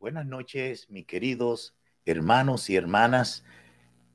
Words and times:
Buenas 0.00 0.24
noches, 0.24 0.86
mis 0.88 1.04
queridos 1.04 1.74
hermanos 2.06 2.70
y 2.70 2.76
hermanas 2.76 3.44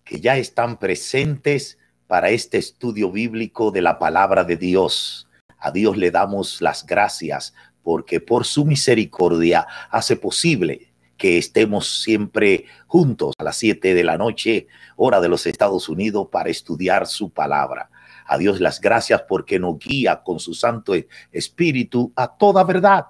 que 0.04 0.20
ya 0.20 0.36
están 0.36 0.80
presentes 0.80 1.78
para 2.08 2.32
este 2.32 2.58
estudio 2.58 3.12
bíblico 3.12 3.70
de 3.70 3.84
la 3.84 4.00
palabra 4.00 4.44
de 4.44 4.58
Dios. 4.58 5.30
A 5.60 5.70
Dios 5.70 5.96
le 5.96 6.10
damos 6.10 6.60
las 6.60 6.88
gracias 6.88 7.54
porque 7.84 8.20
por 8.20 8.46
su 8.46 8.66
misericordia 8.66 9.68
hace 9.92 10.16
posible 10.16 10.92
que 11.18 11.38
estemos 11.38 12.02
siempre 12.02 12.66
juntos 12.88 13.36
a 13.38 13.44
las 13.44 13.58
7 13.58 13.94
de 13.94 14.04
la 14.04 14.18
noche, 14.18 14.66
hora 14.96 15.22
de 15.22 15.30
los 15.30 15.46
Estados 15.46 15.88
Unidos, 15.88 16.30
para 16.32 16.50
estudiar 16.50 17.06
su 17.06 17.30
palabra. 17.30 17.92
A 18.26 18.40
Dios 18.40 18.60
las 18.60 18.82
gracias 18.82 19.22
porque 19.30 19.60
nos 19.60 19.78
guía 19.78 20.24
con 20.24 20.40
su 20.40 20.56
Santo 20.56 20.94
Espíritu 21.32 22.12
a 22.16 22.36
toda 22.36 22.64
verdad 22.64 23.06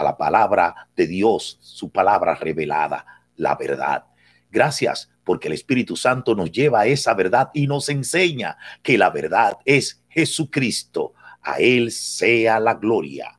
a 0.00 0.04
la 0.04 0.16
palabra 0.16 0.88
de 0.96 1.06
Dios, 1.06 1.58
su 1.60 1.90
palabra 1.90 2.34
revelada, 2.34 3.04
la 3.36 3.54
verdad. 3.54 4.06
Gracias 4.50 5.10
porque 5.24 5.48
el 5.48 5.54
Espíritu 5.54 5.94
Santo 5.94 6.34
nos 6.34 6.50
lleva 6.50 6.80
a 6.80 6.86
esa 6.86 7.14
verdad 7.14 7.50
y 7.52 7.66
nos 7.66 7.88
enseña 7.88 8.56
que 8.82 8.96
la 8.96 9.10
verdad 9.10 9.58
es 9.64 10.02
Jesucristo. 10.08 11.12
A 11.42 11.58
Él 11.58 11.90
sea 11.92 12.60
la 12.60 12.74
gloria. 12.74 13.38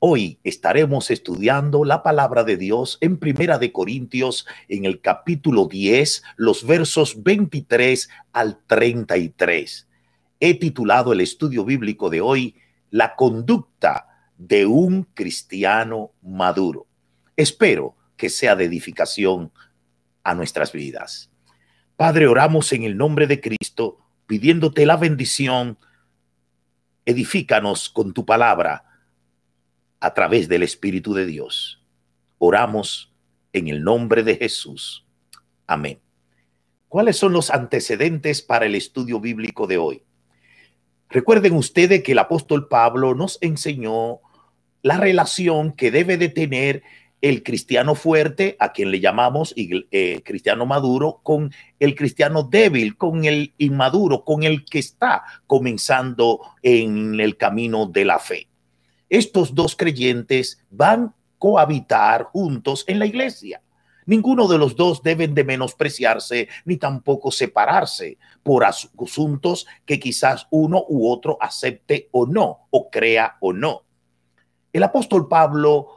Hoy 0.00 0.38
estaremos 0.44 1.10
estudiando 1.10 1.84
la 1.84 2.02
palabra 2.02 2.42
de 2.42 2.56
Dios 2.56 2.98
en 3.00 3.18
Primera 3.18 3.58
de 3.58 3.72
Corintios 3.72 4.46
en 4.68 4.84
el 4.84 5.00
capítulo 5.00 5.66
10, 5.66 6.22
los 6.36 6.66
versos 6.66 7.22
23 7.22 8.08
al 8.32 8.58
33. 8.66 9.88
He 10.40 10.54
titulado 10.54 11.12
el 11.12 11.20
estudio 11.20 11.64
bíblico 11.64 12.10
de 12.10 12.20
hoy 12.20 12.56
La 12.90 13.14
conducta 13.14 14.09
de 14.40 14.64
un 14.64 15.02
cristiano 15.02 16.12
maduro. 16.22 16.86
Espero 17.36 17.94
que 18.16 18.30
sea 18.30 18.56
de 18.56 18.64
edificación 18.64 19.52
a 20.24 20.34
nuestras 20.34 20.72
vidas. 20.72 21.30
Padre, 21.94 22.26
oramos 22.26 22.72
en 22.72 22.84
el 22.84 22.96
nombre 22.96 23.26
de 23.26 23.42
Cristo, 23.42 23.98
pidiéndote 24.26 24.86
la 24.86 24.96
bendición. 24.96 25.78
Edifícanos 27.04 27.90
con 27.90 28.14
tu 28.14 28.24
palabra 28.24 28.84
a 30.00 30.14
través 30.14 30.48
del 30.48 30.62
Espíritu 30.62 31.12
de 31.12 31.26
Dios. 31.26 31.84
Oramos 32.38 33.12
en 33.52 33.68
el 33.68 33.84
nombre 33.84 34.22
de 34.22 34.36
Jesús. 34.36 35.06
Amén. 35.66 36.00
¿Cuáles 36.88 37.18
son 37.18 37.34
los 37.34 37.50
antecedentes 37.50 38.40
para 38.40 38.64
el 38.64 38.74
estudio 38.74 39.20
bíblico 39.20 39.66
de 39.66 39.76
hoy? 39.76 40.02
Recuerden 41.10 41.56
ustedes 41.56 42.02
que 42.02 42.12
el 42.12 42.18
apóstol 42.18 42.68
Pablo 42.68 43.14
nos 43.14 43.36
enseñó 43.42 44.20
la 44.82 44.96
relación 44.96 45.72
que 45.72 45.90
debe 45.90 46.16
de 46.16 46.28
tener 46.28 46.82
el 47.20 47.42
cristiano 47.42 47.94
fuerte, 47.94 48.56
a 48.58 48.72
quien 48.72 48.90
le 48.90 49.00
llamamos 49.00 49.52
eh, 49.56 50.22
cristiano 50.24 50.64
maduro, 50.64 51.20
con 51.22 51.52
el 51.78 51.94
cristiano 51.94 52.44
débil, 52.44 52.96
con 52.96 53.24
el 53.24 53.52
inmaduro, 53.58 54.24
con 54.24 54.42
el 54.42 54.64
que 54.64 54.78
está 54.78 55.24
comenzando 55.46 56.40
en 56.62 57.20
el 57.20 57.36
camino 57.36 57.86
de 57.86 58.04
la 58.06 58.18
fe. 58.18 58.48
Estos 59.08 59.54
dos 59.54 59.76
creyentes 59.76 60.64
van 60.70 61.14
cohabitar 61.38 62.24
juntos 62.24 62.84
en 62.86 62.98
la 62.98 63.06
iglesia. 63.06 63.62
Ninguno 64.06 64.48
de 64.48 64.58
los 64.58 64.76
dos 64.76 65.02
deben 65.02 65.34
de 65.34 65.44
menospreciarse 65.44 66.48
ni 66.64 66.76
tampoco 66.76 67.30
separarse 67.30 68.18
por 68.42 68.64
asuntos 68.64 69.66
que 69.84 69.98
quizás 69.98 70.46
uno 70.50 70.84
u 70.88 71.10
otro 71.10 71.38
acepte 71.40 72.08
o 72.12 72.26
no, 72.26 72.66
o 72.70 72.90
crea 72.90 73.36
o 73.40 73.52
no. 73.52 73.84
El 74.72 74.82
apóstol 74.82 75.28
Pablo, 75.28 75.88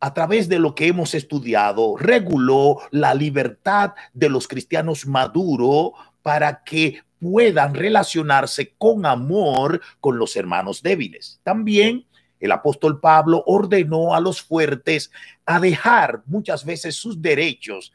a 0.00 0.12
través 0.12 0.48
de 0.48 0.58
lo 0.58 0.74
que 0.74 0.88
hemos 0.88 1.14
estudiado, 1.14 1.96
reguló 1.96 2.80
la 2.90 3.14
libertad 3.14 3.94
de 4.12 4.28
los 4.28 4.48
cristianos 4.48 5.06
maduros 5.06 5.92
para 6.22 6.64
que 6.64 7.02
puedan 7.20 7.74
relacionarse 7.74 8.74
con 8.76 9.06
amor 9.06 9.80
con 10.00 10.18
los 10.18 10.36
hermanos 10.36 10.82
débiles. 10.82 11.40
También 11.42 12.06
el 12.40 12.52
apóstol 12.52 13.00
Pablo 13.00 13.42
ordenó 13.46 14.14
a 14.14 14.20
los 14.20 14.42
fuertes 14.42 15.10
a 15.46 15.58
dejar 15.60 16.22
muchas 16.26 16.64
veces 16.64 16.96
sus 16.96 17.22
derechos 17.22 17.92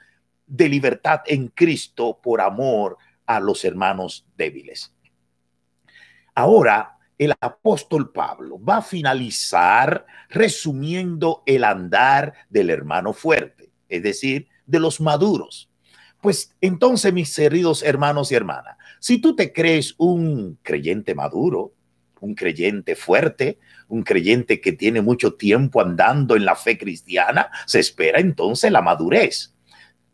de 0.48 0.68
libertad 0.68 1.22
en 1.28 1.48
Cristo 1.50 2.20
por 2.22 2.42
amor 2.42 2.98
a 3.26 3.40
los 3.40 3.64
hermanos 3.64 4.26
débiles. 4.36 4.94
Ahora, 6.34 6.98
el 7.22 7.36
apóstol 7.40 8.12
Pablo 8.12 8.60
va 8.60 8.78
a 8.78 8.82
finalizar 8.82 10.08
resumiendo 10.28 11.44
el 11.46 11.64
andar 11.64 12.34
del 12.50 12.72
hermano 12.72 13.14
fuerte, 13.14 13.72
es 13.90 14.02
decir, 14.02 14.48
de 14.66 14.80
los 14.80 15.00
maduros. 15.00 15.70
Pues 16.20 16.56
entonces, 16.62 17.14
mis 17.14 17.36
queridos 17.36 17.84
hermanos 17.84 18.32
y 18.32 18.36
hermanas, 18.36 18.76
si 19.00 19.20
tú 19.22 19.36
te 19.36 19.54
crees 19.54 19.94
un 20.00 20.58
creyente 20.64 21.14
maduro, 21.14 21.76
un 22.22 22.34
creyente 22.34 22.96
fuerte, 22.96 23.60
un 23.88 24.02
creyente 24.02 24.60
que 24.60 24.72
tiene 24.72 25.02
mucho 25.02 25.36
tiempo 25.36 25.80
andando 25.80 26.36
en 26.36 26.44
la 26.44 26.56
fe 26.56 26.80
cristiana, 26.80 27.52
se 27.68 27.82
espera 27.82 28.20
entonces 28.20 28.72
la 28.72 28.82
madurez 28.82 29.51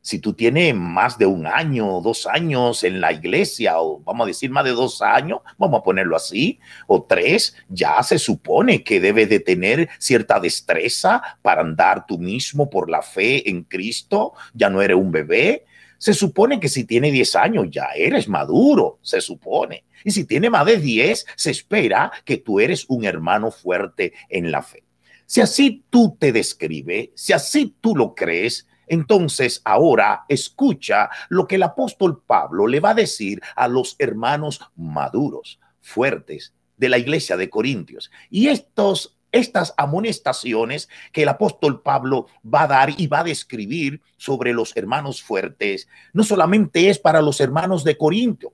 si 0.07 0.19
tú 0.19 0.31
tienes 0.31 0.73
más 0.73 1.17
de 1.17 1.25
un 1.25 1.45
año, 1.45 1.99
dos 1.99 2.27
años 2.27 2.85
en 2.85 3.01
la 3.01 3.11
iglesia, 3.11 3.81
o 3.81 3.99
vamos 3.99 4.23
a 4.23 4.27
decir 4.29 4.49
más 4.49 4.63
de 4.63 4.71
dos 4.71 5.01
años, 5.01 5.41
vamos 5.57 5.81
a 5.81 5.83
ponerlo 5.83 6.15
así, 6.15 6.61
o 6.87 7.03
tres, 7.03 7.57
ya 7.67 8.01
se 8.03 8.17
supone 8.17 8.85
que 8.85 9.01
debes 9.01 9.27
de 9.27 9.41
tener 9.41 9.89
cierta 9.99 10.39
destreza 10.39 11.21
para 11.41 11.59
andar 11.59 12.05
tú 12.07 12.19
mismo 12.19 12.69
por 12.69 12.89
la 12.89 13.01
fe 13.01 13.49
en 13.49 13.63
Cristo, 13.63 14.31
ya 14.53 14.69
no 14.69 14.81
eres 14.81 14.95
un 14.95 15.11
bebé. 15.11 15.65
Se 15.97 16.13
supone 16.13 16.61
que 16.61 16.69
si 16.69 16.85
tiene 16.85 17.11
10 17.11 17.35
años 17.35 17.67
ya 17.69 17.89
eres 17.93 18.29
maduro, 18.29 18.99
se 19.01 19.19
supone. 19.19 19.83
Y 20.05 20.11
si 20.11 20.23
tiene 20.23 20.49
más 20.49 20.65
de 20.65 20.77
10, 20.77 21.25
se 21.35 21.51
espera 21.51 22.13
que 22.23 22.37
tú 22.37 22.61
eres 22.61 22.85
un 22.87 23.03
hermano 23.03 23.51
fuerte 23.51 24.13
en 24.29 24.53
la 24.53 24.61
fe. 24.61 24.85
Si 25.25 25.41
así 25.41 25.83
tú 25.89 26.15
te 26.17 26.31
describes, 26.31 27.09
si 27.13 27.33
así 27.33 27.75
tú 27.81 27.93
lo 27.93 28.15
crees, 28.15 28.67
entonces, 28.87 29.61
ahora 29.65 30.25
escucha 30.29 31.09
lo 31.29 31.47
que 31.47 31.55
el 31.55 31.63
apóstol 31.63 32.23
Pablo 32.25 32.67
le 32.67 32.79
va 32.79 32.91
a 32.91 32.95
decir 32.95 33.41
a 33.55 33.67
los 33.67 33.95
hermanos 33.99 34.61
maduros, 34.75 35.59
fuertes 35.81 36.53
de 36.77 36.89
la 36.89 36.97
iglesia 36.97 37.37
de 37.37 37.49
Corintios. 37.49 38.11
Y 38.29 38.47
estos 38.47 39.17
estas 39.31 39.73
amonestaciones 39.77 40.89
que 41.11 41.23
el 41.23 41.29
apóstol 41.29 41.81
Pablo 41.81 42.27
va 42.43 42.63
a 42.63 42.67
dar 42.67 42.89
y 42.97 43.07
va 43.07 43.19
a 43.19 43.23
describir 43.25 44.01
sobre 44.15 44.53
los 44.53 44.75
hermanos 44.77 45.21
fuertes, 45.21 45.87
no 46.13 46.23
solamente 46.23 46.89
es 46.89 46.97
para 46.97 47.21
los 47.21 47.41
hermanos 47.41 47.83
de 47.83 47.97
Corintio, 47.97 48.53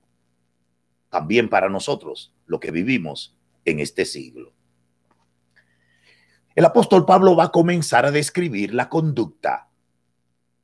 también 1.10 1.48
para 1.48 1.68
nosotros, 1.68 2.32
lo 2.46 2.58
que 2.58 2.72
vivimos 2.72 3.36
en 3.64 3.78
este 3.78 4.04
siglo. 4.04 4.52
El 6.54 6.64
apóstol 6.64 7.04
Pablo 7.04 7.36
va 7.36 7.44
a 7.44 7.52
comenzar 7.52 8.04
a 8.04 8.10
describir 8.10 8.74
la 8.74 8.88
conducta 8.88 9.68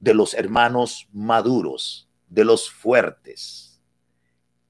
de 0.00 0.14
los 0.14 0.34
hermanos 0.34 1.08
maduros, 1.12 2.08
de 2.28 2.44
los 2.44 2.70
fuertes. 2.70 3.80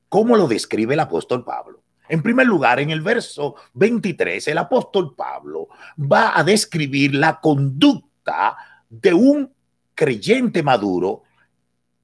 ¿Cómo 0.08 0.36
lo 0.36 0.48
describe 0.48 0.94
el 0.94 1.00
apóstol 1.00 1.44
Pablo? 1.44 1.82
En 2.08 2.22
primer 2.22 2.46
lugar, 2.46 2.80
en 2.80 2.90
el 2.90 3.00
verso 3.00 3.54
23, 3.74 4.48
el 4.48 4.58
apóstol 4.58 5.14
Pablo 5.14 5.68
va 5.96 6.36
a 6.36 6.42
describir 6.42 7.14
la 7.14 7.38
conducta 7.40 8.56
de 8.88 9.14
un 9.14 9.54
creyente 9.94 10.64
maduro. 10.64 11.22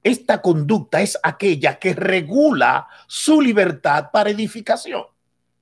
Esta 0.05 0.41
conducta 0.41 1.03
es 1.03 1.19
aquella 1.21 1.81
que 1.81 1.93
regula 1.95 2.87
su 3.09 3.41
libertad 3.41 4.11
para 4.13 4.31
edificación. 4.31 5.03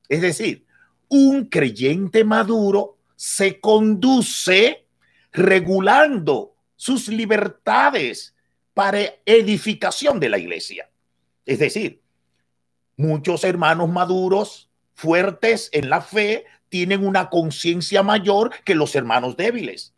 Es 0.06 0.20
decir, 0.20 0.66
un 1.08 1.46
creyente 1.46 2.24
maduro 2.24 2.98
se 3.16 3.60
conduce 3.60 4.86
regulando 5.32 6.53
sus 6.76 7.08
libertades 7.08 8.34
para 8.74 9.00
edificación 9.24 10.20
de 10.20 10.28
la 10.28 10.38
iglesia. 10.38 10.90
Es 11.46 11.58
decir, 11.58 12.02
muchos 12.96 13.44
hermanos 13.44 13.88
maduros, 13.88 14.70
fuertes 14.94 15.68
en 15.72 15.90
la 15.90 16.00
fe, 16.00 16.44
tienen 16.68 17.06
una 17.06 17.30
conciencia 17.30 18.02
mayor 18.02 18.50
que 18.64 18.74
los 18.74 18.94
hermanos 18.94 19.36
débiles. 19.36 19.94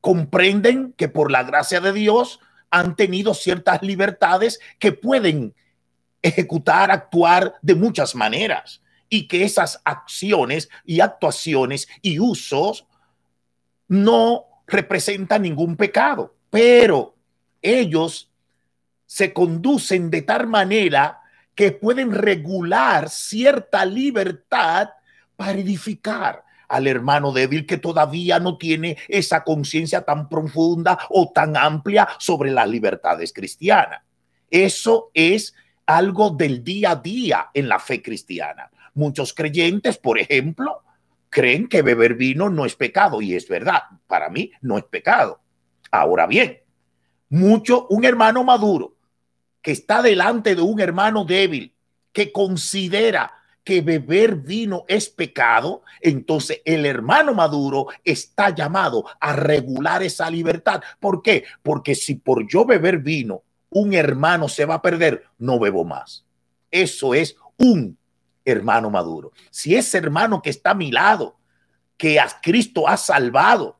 Comprenden 0.00 0.92
que 0.92 1.08
por 1.08 1.32
la 1.32 1.42
gracia 1.42 1.80
de 1.80 1.92
Dios 1.92 2.40
han 2.70 2.94
tenido 2.94 3.34
ciertas 3.34 3.82
libertades 3.82 4.60
que 4.78 4.92
pueden 4.92 5.54
ejecutar, 6.22 6.90
actuar 6.90 7.54
de 7.62 7.74
muchas 7.74 8.14
maneras 8.14 8.82
y 9.08 9.28
que 9.28 9.44
esas 9.44 9.80
acciones 9.84 10.68
y 10.84 11.00
actuaciones 11.00 11.88
y 12.02 12.18
usos 12.18 12.86
no 13.88 14.44
representa 14.66 15.38
ningún 15.38 15.76
pecado, 15.76 16.34
pero 16.50 17.14
ellos 17.62 18.30
se 19.06 19.32
conducen 19.32 20.10
de 20.10 20.22
tal 20.22 20.46
manera 20.46 21.20
que 21.54 21.72
pueden 21.72 22.12
regular 22.12 23.08
cierta 23.08 23.84
libertad 23.84 24.90
para 25.36 25.58
edificar. 25.58 26.44
al 26.68 26.88
hermano 26.88 27.30
débil 27.30 27.64
que 27.64 27.78
todavía 27.78 28.40
no 28.40 28.58
tiene 28.58 28.96
esa 29.06 29.44
conciencia 29.44 30.02
tan 30.02 30.28
profunda 30.28 30.98
o 31.10 31.30
tan 31.32 31.56
amplia 31.56 32.08
sobre 32.18 32.50
las 32.50 32.68
libertades 32.68 33.32
cristianas. 33.32 34.02
Eso 34.50 35.12
es 35.14 35.54
algo 35.86 36.30
del 36.30 36.64
día 36.64 36.90
a 36.90 36.96
día 36.96 37.50
en 37.54 37.68
la 37.68 37.78
fe 37.78 38.02
cristiana. 38.02 38.68
Muchos 38.94 39.32
creyentes, 39.32 39.96
por 39.96 40.18
ejemplo, 40.18 40.82
creen 41.30 41.68
que 41.68 41.82
beber 41.82 42.14
vino 42.14 42.48
no 42.50 42.66
es 42.66 42.76
pecado 42.76 43.20
y 43.20 43.34
es 43.34 43.48
verdad. 43.48 43.82
Para 44.06 44.28
mí 44.28 44.52
no 44.60 44.78
es 44.78 44.84
pecado. 44.84 45.40
Ahora 45.90 46.26
bien, 46.26 46.60
mucho 47.28 47.86
un 47.88 48.04
hermano 48.04 48.44
maduro 48.44 48.96
que 49.62 49.72
está 49.72 50.02
delante 50.02 50.54
de 50.54 50.62
un 50.62 50.80
hermano 50.80 51.24
débil 51.24 51.74
que 52.12 52.32
considera 52.32 53.32
que 53.64 53.80
beber 53.80 54.36
vino 54.36 54.84
es 54.86 55.08
pecado, 55.08 55.82
entonces 56.00 56.62
el 56.64 56.86
hermano 56.86 57.34
maduro 57.34 57.88
está 58.04 58.54
llamado 58.54 59.04
a 59.18 59.32
regular 59.34 60.04
esa 60.04 60.30
libertad. 60.30 60.80
¿Por 61.00 61.20
qué? 61.20 61.42
Porque 61.64 61.96
si 61.96 62.14
por 62.14 62.46
yo 62.46 62.64
beber 62.64 62.98
vino 62.98 63.42
un 63.70 63.92
hermano 63.92 64.48
se 64.48 64.64
va 64.64 64.76
a 64.76 64.82
perder, 64.82 65.24
no 65.38 65.58
bebo 65.58 65.84
más. 65.84 66.24
Eso 66.70 67.12
es 67.12 67.36
un 67.58 67.98
hermano 68.46 68.88
maduro. 68.88 69.32
Si 69.50 69.74
ese 69.74 69.98
hermano 69.98 70.40
que 70.40 70.50
está 70.50 70.70
a 70.70 70.74
mi 70.74 70.90
lado, 70.90 71.36
que 71.98 72.18
a 72.18 72.28
Cristo 72.40 72.88
ha 72.88 72.96
salvado, 72.96 73.78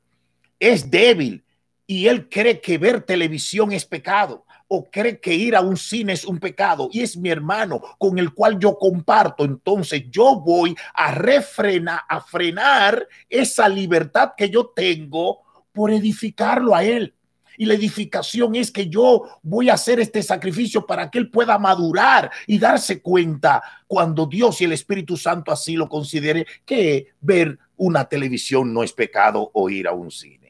es 0.58 0.90
débil 0.90 1.44
y 1.86 2.08
él 2.08 2.28
cree 2.28 2.60
que 2.60 2.76
ver 2.76 3.02
televisión 3.02 3.72
es 3.72 3.84
pecado, 3.84 4.44
o 4.68 4.90
cree 4.90 5.20
que 5.20 5.34
ir 5.34 5.54
a 5.54 5.60
un 5.60 5.76
cine 5.76 6.12
es 6.12 6.24
un 6.24 6.38
pecado 6.38 6.88
y 6.92 7.02
es 7.02 7.16
mi 7.16 7.28
hermano 7.28 7.80
con 7.98 8.18
el 8.18 8.32
cual 8.34 8.58
yo 8.58 8.76
comparto, 8.76 9.44
entonces 9.44 10.04
yo 10.10 10.40
voy 10.40 10.74
a 10.94 11.12
refrenar, 11.12 12.00
a 12.08 12.20
frenar 12.20 13.06
esa 13.28 13.68
libertad 13.68 14.32
que 14.36 14.50
yo 14.50 14.72
tengo 14.74 15.42
por 15.72 15.92
edificarlo 15.92 16.74
a 16.74 16.82
él. 16.82 17.14
Y 17.58 17.66
la 17.66 17.74
edificación 17.74 18.54
es 18.54 18.70
que 18.70 18.88
yo 18.88 19.22
voy 19.42 19.70
a 19.70 19.74
hacer 19.74 20.00
este 20.00 20.22
sacrificio 20.22 20.86
para 20.86 21.10
que 21.10 21.18
él 21.18 21.30
pueda 21.30 21.58
madurar 21.58 22.30
y 22.46 22.58
darse 22.58 23.00
cuenta 23.00 23.62
cuando 23.86 24.26
Dios 24.26 24.60
y 24.60 24.64
el 24.64 24.72
Espíritu 24.72 25.16
Santo 25.16 25.52
así 25.52 25.74
lo 25.74 25.88
considere 25.88 26.46
que 26.64 27.14
ver 27.20 27.58
una 27.76 28.08
televisión 28.08 28.72
no 28.72 28.82
es 28.82 28.92
pecado 28.92 29.50
o 29.52 29.68
ir 29.68 29.86
a 29.86 29.92
un 29.92 30.10
cine. 30.10 30.45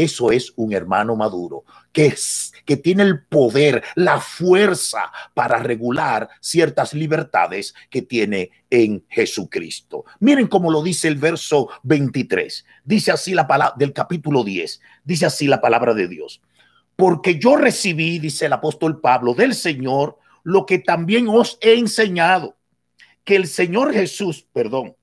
Eso 0.00 0.32
es 0.32 0.54
un 0.56 0.72
hermano 0.72 1.14
maduro 1.14 1.64
que, 1.92 2.06
es, 2.06 2.54
que 2.64 2.78
tiene 2.78 3.02
el 3.02 3.22
poder, 3.26 3.84
la 3.96 4.18
fuerza 4.18 5.12
para 5.34 5.58
regular 5.58 6.30
ciertas 6.40 6.94
libertades 6.94 7.74
que 7.90 8.00
tiene 8.00 8.50
en 8.70 9.04
Jesucristo. 9.10 10.06
Miren 10.18 10.46
cómo 10.46 10.70
lo 10.70 10.82
dice 10.82 11.06
el 11.06 11.16
verso 11.16 11.68
23. 11.82 12.64
Dice 12.82 13.12
así 13.12 13.34
la 13.34 13.46
palabra 13.46 13.74
del 13.76 13.92
capítulo 13.92 14.42
10. 14.42 14.80
Dice 15.04 15.26
así 15.26 15.46
la 15.46 15.60
palabra 15.60 15.92
de 15.92 16.08
Dios. 16.08 16.40
Porque 16.96 17.38
yo 17.38 17.56
recibí, 17.56 18.18
dice 18.18 18.46
el 18.46 18.54
apóstol 18.54 19.02
Pablo, 19.02 19.34
del 19.34 19.54
Señor 19.54 20.16
lo 20.44 20.64
que 20.64 20.78
también 20.78 21.28
os 21.28 21.58
he 21.60 21.74
enseñado, 21.74 22.56
que 23.22 23.36
el 23.36 23.46
Señor 23.46 23.92
Jesús, 23.92 24.46
perdón, 24.50 24.96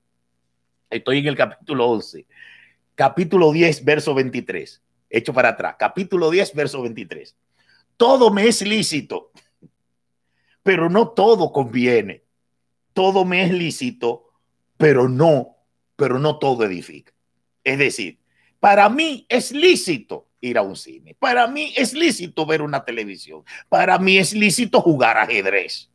estoy 0.90 1.18
en 1.18 1.28
el 1.28 1.36
capítulo 1.36 1.86
11 1.86 2.26
capítulo 2.98 3.52
10, 3.52 3.84
verso 3.84 4.12
23. 4.12 4.82
Hecho 5.10 5.32
para 5.32 5.50
atrás. 5.50 5.76
Capítulo 5.78 6.30
10, 6.30 6.54
verso 6.54 6.82
23. 6.82 7.36
Todo 7.96 8.30
me 8.30 8.46
es 8.46 8.62
lícito, 8.62 9.32
pero 10.62 10.88
no 10.88 11.08
todo 11.08 11.52
conviene. 11.52 12.24
Todo 12.92 13.24
me 13.24 13.44
es 13.44 13.52
lícito, 13.52 14.30
pero 14.76 15.08
no, 15.08 15.56
pero 15.96 16.18
no 16.18 16.38
todo 16.38 16.64
edifica. 16.64 17.12
Es 17.64 17.78
decir, 17.78 18.18
para 18.60 18.88
mí 18.88 19.26
es 19.28 19.52
lícito 19.52 20.28
ir 20.40 20.58
a 20.58 20.62
un 20.62 20.76
cine. 20.76 21.14
Para 21.18 21.46
mí 21.46 21.72
es 21.76 21.92
lícito 21.92 22.46
ver 22.46 22.62
una 22.62 22.84
televisión. 22.84 23.42
Para 23.68 23.98
mí 23.98 24.18
es 24.18 24.32
lícito 24.32 24.80
jugar 24.80 25.18
ajedrez. 25.18 25.90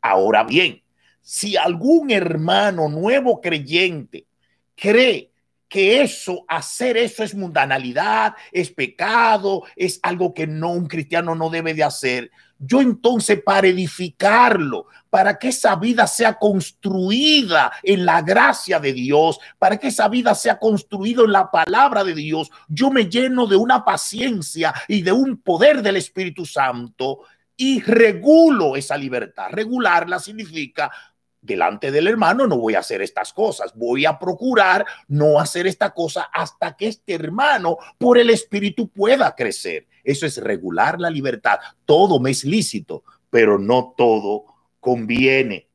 Ahora 0.00 0.44
bien, 0.44 0.82
si 1.20 1.56
algún 1.56 2.10
hermano 2.10 2.88
nuevo 2.88 3.40
creyente 3.40 4.26
cree 4.74 5.32
que 5.68 6.00
eso, 6.00 6.44
hacer 6.48 6.96
eso 6.96 7.24
es 7.24 7.34
mundanalidad, 7.34 8.34
es 8.52 8.70
pecado, 8.70 9.64
es 9.74 9.98
algo 10.02 10.32
que 10.32 10.46
no 10.46 10.72
un 10.72 10.86
cristiano 10.86 11.34
no 11.34 11.50
debe 11.50 11.74
de 11.74 11.84
hacer. 11.84 12.30
Yo 12.58 12.80
entonces 12.80 13.42
para 13.44 13.66
edificarlo, 13.66 14.86
para 15.10 15.38
que 15.38 15.48
esa 15.48 15.76
vida 15.76 16.06
sea 16.06 16.38
construida 16.38 17.70
en 17.82 18.06
la 18.06 18.22
gracia 18.22 18.80
de 18.80 18.92
Dios, 18.92 19.38
para 19.58 19.76
que 19.76 19.88
esa 19.88 20.08
vida 20.08 20.34
sea 20.34 20.58
construida 20.58 21.22
en 21.24 21.32
la 21.32 21.50
palabra 21.50 22.02
de 22.02 22.14
Dios, 22.14 22.50
yo 22.68 22.90
me 22.90 23.10
lleno 23.10 23.46
de 23.46 23.56
una 23.56 23.84
paciencia 23.84 24.72
y 24.88 25.02
de 25.02 25.12
un 25.12 25.38
poder 25.38 25.82
del 25.82 25.96
Espíritu 25.96 26.46
Santo 26.46 27.20
y 27.56 27.80
regulo 27.80 28.76
esa 28.76 28.96
libertad. 28.96 29.48
Regularla 29.50 30.18
significa 30.18 30.90
delante 31.46 31.90
del 31.90 32.08
hermano 32.08 32.46
no 32.46 32.58
voy 32.58 32.74
a 32.74 32.80
hacer 32.80 33.00
estas 33.00 33.32
cosas, 33.32 33.72
voy 33.74 34.04
a 34.04 34.18
procurar 34.18 34.84
no 35.08 35.40
hacer 35.40 35.66
esta 35.66 35.94
cosa 35.94 36.28
hasta 36.32 36.76
que 36.76 36.88
este 36.88 37.14
hermano 37.14 37.78
por 37.96 38.18
el 38.18 38.30
espíritu 38.30 38.88
pueda 38.88 39.34
crecer. 39.34 39.86
Eso 40.04 40.26
es 40.26 40.36
regular 40.38 41.00
la 41.00 41.10
libertad. 41.10 41.58
Todo 41.84 42.20
me 42.20 42.30
es 42.30 42.44
lícito, 42.44 43.04
pero 43.30 43.58
no 43.58 43.94
todo 43.96 44.44
conviene. 44.80 45.68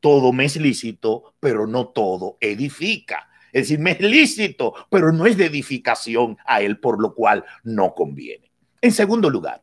Todo 0.00 0.32
me 0.32 0.44
es 0.44 0.56
lícito, 0.56 1.34
pero 1.40 1.66
no 1.66 1.88
todo 1.88 2.36
edifica. 2.40 3.28
Es 3.52 3.68
decir, 3.68 3.78
me 3.78 3.92
es 3.92 4.00
lícito, 4.00 4.74
pero 4.90 5.12
no 5.12 5.26
es 5.26 5.36
de 5.36 5.46
edificación 5.46 6.36
a 6.44 6.60
él, 6.60 6.78
por 6.78 7.00
lo 7.00 7.14
cual 7.14 7.44
no 7.62 7.94
conviene. 7.94 8.50
En 8.80 8.92
segundo 8.92 9.30
lugar, 9.30 9.62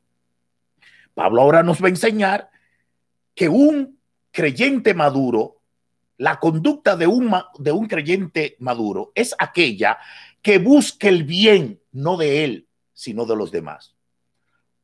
Pablo 1.14 1.42
ahora 1.42 1.62
nos 1.62 1.82
va 1.82 1.88
a 1.88 1.90
enseñar 1.90 2.50
que 3.36 3.50
un 3.50 4.00
creyente 4.32 4.94
maduro, 4.94 5.62
la 6.18 6.40
conducta 6.40 6.96
de 6.96 7.08
un, 7.08 7.34
de 7.58 7.72
un 7.72 7.88
creyente 7.88 8.56
maduro 8.60 9.12
es 9.16 9.36
aquella 9.38 9.98
que 10.42 10.58
busque 10.58 11.08
el 11.08 11.24
bien, 11.24 11.82
no 11.92 12.18
de 12.18 12.44
él, 12.44 12.68
sino 12.94 13.26
de 13.26 13.36
los 13.36 13.52
demás. 13.52 13.96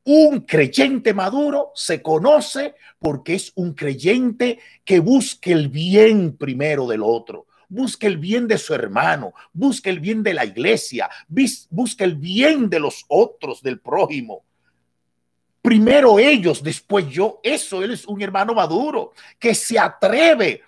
Un 0.04 0.40
creyente 0.40 1.12
maduro 1.12 1.70
se 1.74 2.00
conoce 2.02 2.74
porque 2.98 3.34
es 3.34 3.52
un 3.56 3.74
creyente 3.74 4.58
que 4.84 5.00
busque 5.00 5.52
el 5.52 5.68
bien 5.68 6.36
primero 6.36 6.86
del 6.86 7.02
otro, 7.02 7.46
busque 7.68 8.06
el 8.06 8.16
bien 8.16 8.48
de 8.48 8.58
su 8.58 8.74
hermano, 8.74 9.34
busque 9.52 9.90
el 9.90 10.00
bien 10.00 10.22
de 10.22 10.34
la 10.34 10.44
iglesia, 10.44 11.10
busque 11.70 12.04
el 12.04 12.16
bien 12.16 12.70
de 12.70 12.80
los 12.80 13.04
otros, 13.08 13.62
del 13.62 13.80
prójimo. 13.80 14.44
Primero 15.62 16.18
ellos, 16.18 16.62
después 16.62 17.08
yo. 17.08 17.40
Eso 17.42 17.82
él 17.82 17.92
es 17.92 18.06
un 18.06 18.22
hermano 18.22 18.54
maduro 18.54 19.12
que 19.38 19.54
se 19.54 19.78
atreve 19.78 20.62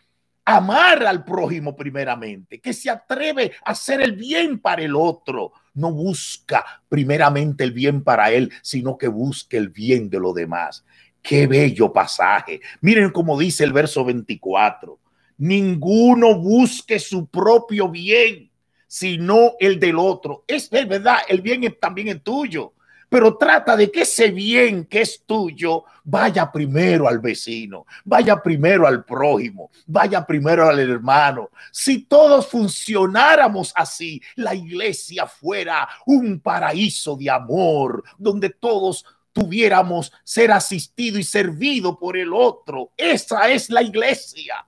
a 0.44 0.56
amar 0.56 1.06
al 1.06 1.24
prójimo 1.24 1.76
primeramente, 1.76 2.60
que 2.60 2.72
se 2.72 2.90
atreve 2.90 3.52
a 3.64 3.70
hacer 3.70 4.00
el 4.00 4.12
bien 4.12 4.58
para 4.58 4.82
el 4.82 4.96
otro. 4.96 5.52
No 5.74 5.92
busca 5.92 6.82
primeramente 6.88 7.64
el 7.64 7.72
bien 7.72 8.02
para 8.02 8.30
él, 8.30 8.50
sino 8.62 8.98
que 8.98 9.08
busque 9.08 9.56
el 9.56 9.68
bien 9.68 10.10
de 10.10 10.18
los 10.18 10.34
demás. 10.34 10.84
Qué 11.22 11.46
bello 11.46 11.92
pasaje. 11.92 12.60
Miren 12.80 13.10
cómo 13.10 13.38
dice 13.38 13.64
el 13.64 13.72
verso 13.72 14.04
24. 14.04 14.98
Ninguno 15.38 16.38
busque 16.38 16.98
su 16.98 17.26
propio 17.26 17.88
bien, 17.88 18.50
sino 18.86 19.52
el 19.60 19.78
del 19.78 19.98
otro. 19.98 20.44
Es 20.46 20.68
verdad, 20.68 21.18
el 21.28 21.40
bien 21.40 21.74
también 21.80 22.08
es 22.08 22.22
tuyo 22.22 22.74
pero 23.10 23.36
trata 23.36 23.76
de 23.76 23.90
que 23.90 24.02
ese 24.02 24.30
bien 24.30 24.86
que 24.86 25.00
es 25.02 25.24
tuyo 25.26 25.84
vaya 26.04 26.50
primero 26.50 27.08
al 27.08 27.18
vecino, 27.18 27.84
vaya 28.04 28.40
primero 28.40 28.86
al 28.86 29.04
prójimo, 29.04 29.70
vaya 29.86 30.24
primero 30.24 30.66
al 30.66 30.78
hermano. 30.78 31.50
Si 31.72 32.04
todos 32.04 32.46
funcionáramos 32.46 33.72
así, 33.74 34.22
la 34.36 34.54
iglesia 34.54 35.26
fuera 35.26 35.88
un 36.06 36.38
paraíso 36.40 37.16
de 37.16 37.28
amor, 37.28 38.04
donde 38.16 38.50
todos 38.50 39.04
tuviéramos 39.32 40.12
ser 40.22 40.52
asistido 40.52 41.18
y 41.18 41.24
servido 41.24 41.98
por 41.98 42.16
el 42.16 42.32
otro. 42.32 42.92
Esa 42.96 43.50
es 43.50 43.70
la 43.70 43.82
iglesia, 43.82 44.64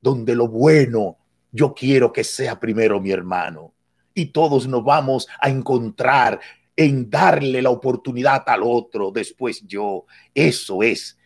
donde 0.00 0.34
lo 0.34 0.48
bueno 0.48 1.16
yo 1.50 1.72
quiero 1.72 2.12
que 2.12 2.24
sea 2.24 2.60
primero 2.60 3.00
mi 3.00 3.10
hermano 3.10 3.72
y 4.12 4.26
todos 4.26 4.66
nos 4.66 4.84
vamos 4.84 5.28
a 5.40 5.48
encontrar 5.48 6.40
en 6.78 7.10
darle 7.10 7.60
la 7.60 7.70
oportunidad 7.70 8.44
al 8.46 8.62
otro, 8.62 9.10
después 9.10 9.66
yo. 9.66 10.06
Eso 10.32 10.84
es 10.84 11.18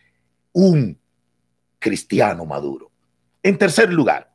un 0.51 0.99
cristiano 1.77 2.43
maduro. 2.43 2.89
En 3.43 3.55
tercer 3.59 3.93
lugar, 3.93 4.33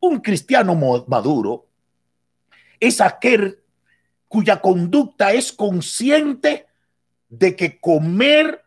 un 0.00 0.20
cristiano 0.20 0.74
maduro 1.06 1.66
es 2.80 3.02
aquel 3.02 3.58
cuya 4.26 4.62
conducta 4.62 5.34
es 5.34 5.52
consciente 5.52 6.66
de 7.28 7.54
que 7.54 7.78
comer 7.78 8.64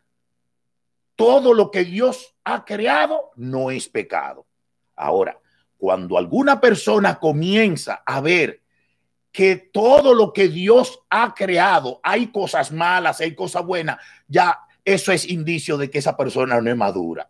todo 1.15 1.51
lo 1.55 1.71
que 1.71 1.83
Dios 1.83 2.35
ha 2.43 2.63
creado 2.63 3.31
no 3.35 3.71
es 3.71 3.89
pecado. 3.89 4.45
Ahora, 4.95 5.39
Cuando 5.79 6.17
alguna 6.17 6.59
persona 6.59 7.19
comienza 7.19 8.01
a 8.03 8.19
ver 8.19 8.63
que 9.37 9.69
todo 9.71 10.15
lo 10.15 10.33
que 10.33 10.47
Dios 10.47 10.99
ha 11.11 11.35
creado, 11.35 11.99
hay 12.01 12.31
cosas 12.31 12.71
malas, 12.71 13.21
hay 13.21 13.35
cosas 13.35 13.63
buenas, 13.63 13.99
ya 14.27 14.61
eso 14.83 15.11
es 15.11 15.29
indicio 15.29 15.77
de 15.77 15.91
que 15.91 15.99
esa 15.99 16.17
persona 16.17 16.59
no 16.59 16.71
es 16.71 16.75
madura. 16.75 17.29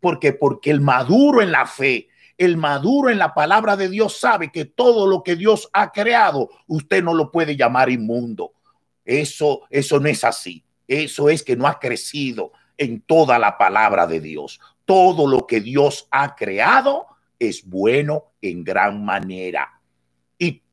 ¿Por 0.00 0.18
qué? 0.18 0.32
Porque 0.32 0.72
el 0.72 0.80
maduro 0.80 1.42
en 1.42 1.52
la 1.52 1.64
fe, 1.64 2.08
el 2.36 2.56
maduro 2.56 3.08
en 3.08 3.18
la 3.18 3.34
palabra 3.34 3.76
de 3.76 3.88
Dios 3.88 4.18
sabe 4.18 4.50
que 4.50 4.64
todo 4.64 5.06
lo 5.06 5.22
que 5.22 5.36
Dios 5.36 5.70
ha 5.72 5.92
creado, 5.92 6.50
usted 6.66 7.04
no 7.04 7.14
lo 7.14 7.30
puede 7.30 7.54
llamar 7.54 7.88
inmundo. 7.88 8.54
Eso, 9.04 9.60
eso 9.70 10.00
no 10.00 10.08
es 10.08 10.24
así. 10.24 10.64
Eso 10.88 11.28
es 11.28 11.44
que 11.44 11.54
no 11.54 11.68
ha 11.68 11.78
crecido 11.78 12.50
en 12.76 13.00
toda 13.00 13.38
la 13.38 13.56
palabra 13.56 14.08
de 14.08 14.18
Dios. 14.18 14.58
Todo 14.84 15.28
lo 15.28 15.46
que 15.46 15.60
Dios 15.60 16.08
ha 16.10 16.34
creado 16.34 17.06
es 17.38 17.64
bueno 17.64 18.32
en 18.42 18.64
gran 18.64 19.04
manera. 19.04 19.73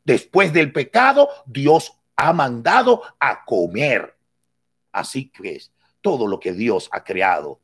Después 0.03 0.53
del 0.53 0.71
pecado, 0.71 1.29
Dios 1.45 1.93
ha 2.15 2.33
mandado 2.33 3.01
a 3.19 3.45
comer. 3.45 4.15
Así 4.91 5.29
que 5.29 5.55
es 5.55 5.71
todo 6.01 6.27
lo 6.27 6.39
que 6.39 6.53
Dios 6.53 6.89
ha 6.91 7.03
creado. 7.03 7.59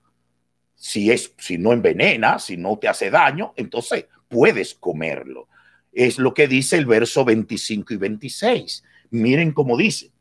Si 0.75 1.11
es, 1.11 1.33
si 1.37 1.57
no 1.57 1.73
envenena, 1.73 2.39
si 2.39 2.57
no 2.57 2.77
te 2.77 2.87
hace 2.87 3.09
daño, 3.09 3.53
entonces 3.55 4.05
puedes 4.27 4.75
comerlo. 4.75 5.47
Es 5.91 6.19
lo 6.19 6.33
que 6.33 6.47
dice 6.47 6.77
el 6.77 6.85
verso 6.85 7.25
25 7.25 7.93
y 7.93 7.97
26. 7.97 8.83
Miren 9.09 9.51
cómo 9.51 9.77
dice, 9.77 10.11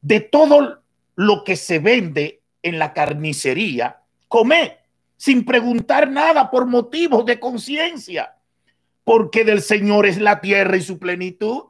de 0.00 0.20
todo 0.20 0.82
lo 1.16 1.44
que 1.44 1.56
se 1.56 1.78
vende 1.78 2.42
en 2.62 2.78
la 2.78 2.92
carnicería, 2.92 4.02
come 4.28 4.78
sin 5.16 5.44
preguntar 5.44 6.10
nada 6.10 6.50
por 6.50 6.66
motivos 6.66 7.24
de 7.24 7.40
conciencia, 7.40 8.36
porque 9.04 9.44
del 9.44 9.62
Señor 9.62 10.06
es 10.06 10.18
la 10.18 10.40
tierra 10.40 10.76
y 10.76 10.82
su 10.82 10.98
plenitud. 10.98 11.64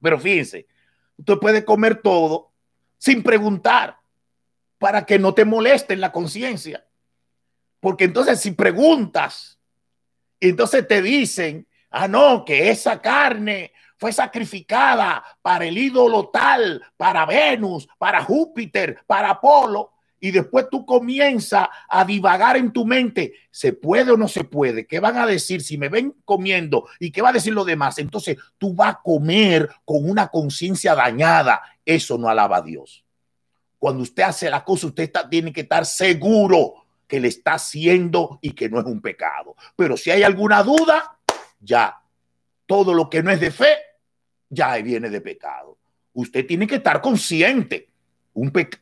Pero 0.00 0.18
fíjense, 0.18 0.66
usted 1.18 1.38
puede 1.38 1.64
comer 1.64 2.00
todo 2.00 2.52
sin 2.98 3.22
preguntar 3.22 3.98
para 4.78 5.04
que 5.04 5.18
no 5.18 5.34
te 5.34 5.44
moleste 5.44 5.94
en 5.94 6.00
la 6.00 6.12
conciencia. 6.12 6.86
Porque 7.80 8.04
entonces 8.04 8.40
si 8.40 8.52
preguntas, 8.52 9.58
entonces 10.40 10.86
te 10.86 11.02
dicen, 11.02 11.66
ah, 11.90 12.08
no, 12.08 12.44
que 12.44 12.70
esa 12.70 13.00
carne 13.00 13.72
fue 13.96 14.12
sacrificada 14.12 15.24
para 15.42 15.64
el 15.64 15.76
ídolo 15.76 16.28
tal, 16.28 16.82
para 16.96 17.26
Venus, 17.26 17.88
para 17.98 18.22
Júpiter, 18.22 19.02
para 19.06 19.30
Apolo, 19.30 19.93
y 20.24 20.30
después 20.30 20.70
tú 20.70 20.86
comienzas 20.86 21.68
a 21.86 22.02
divagar 22.02 22.56
en 22.56 22.72
tu 22.72 22.86
mente, 22.86 23.34
¿se 23.50 23.74
puede 23.74 24.10
o 24.10 24.16
no 24.16 24.26
se 24.26 24.42
puede? 24.42 24.86
¿Qué 24.86 24.98
van 24.98 25.18
a 25.18 25.26
decir 25.26 25.60
si 25.60 25.76
me 25.76 25.90
ven 25.90 26.14
comiendo? 26.24 26.88
¿Y 26.98 27.10
qué 27.10 27.20
va 27.20 27.28
a 27.28 27.34
decir 27.34 27.52
lo 27.52 27.62
demás? 27.62 27.98
Entonces 27.98 28.38
tú 28.56 28.72
vas 28.72 28.94
a 28.94 29.00
comer 29.02 29.68
con 29.84 30.08
una 30.08 30.28
conciencia 30.28 30.94
dañada. 30.94 31.60
Eso 31.84 32.16
no 32.16 32.30
alaba 32.30 32.56
a 32.56 32.62
Dios. 32.62 33.04
Cuando 33.78 34.02
usted 34.02 34.22
hace 34.22 34.48
la 34.48 34.64
cosa, 34.64 34.86
usted 34.86 35.12
tiene 35.28 35.52
que 35.52 35.60
estar 35.60 35.84
seguro 35.84 36.86
que 37.06 37.20
le 37.20 37.28
está 37.28 37.52
haciendo 37.52 38.38
y 38.40 38.52
que 38.52 38.70
no 38.70 38.80
es 38.80 38.86
un 38.86 39.02
pecado. 39.02 39.54
Pero 39.76 39.94
si 39.98 40.10
hay 40.10 40.22
alguna 40.22 40.62
duda, 40.62 41.18
ya 41.60 42.00
todo 42.64 42.94
lo 42.94 43.10
que 43.10 43.22
no 43.22 43.30
es 43.30 43.40
de 43.40 43.50
fe, 43.50 43.76
ya 44.48 44.74
viene 44.76 45.10
de 45.10 45.20
pecado. 45.20 45.76
Usted 46.14 46.46
tiene 46.46 46.66
que 46.66 46.76
estar 46.76 47.02
consciente 47.02 47.90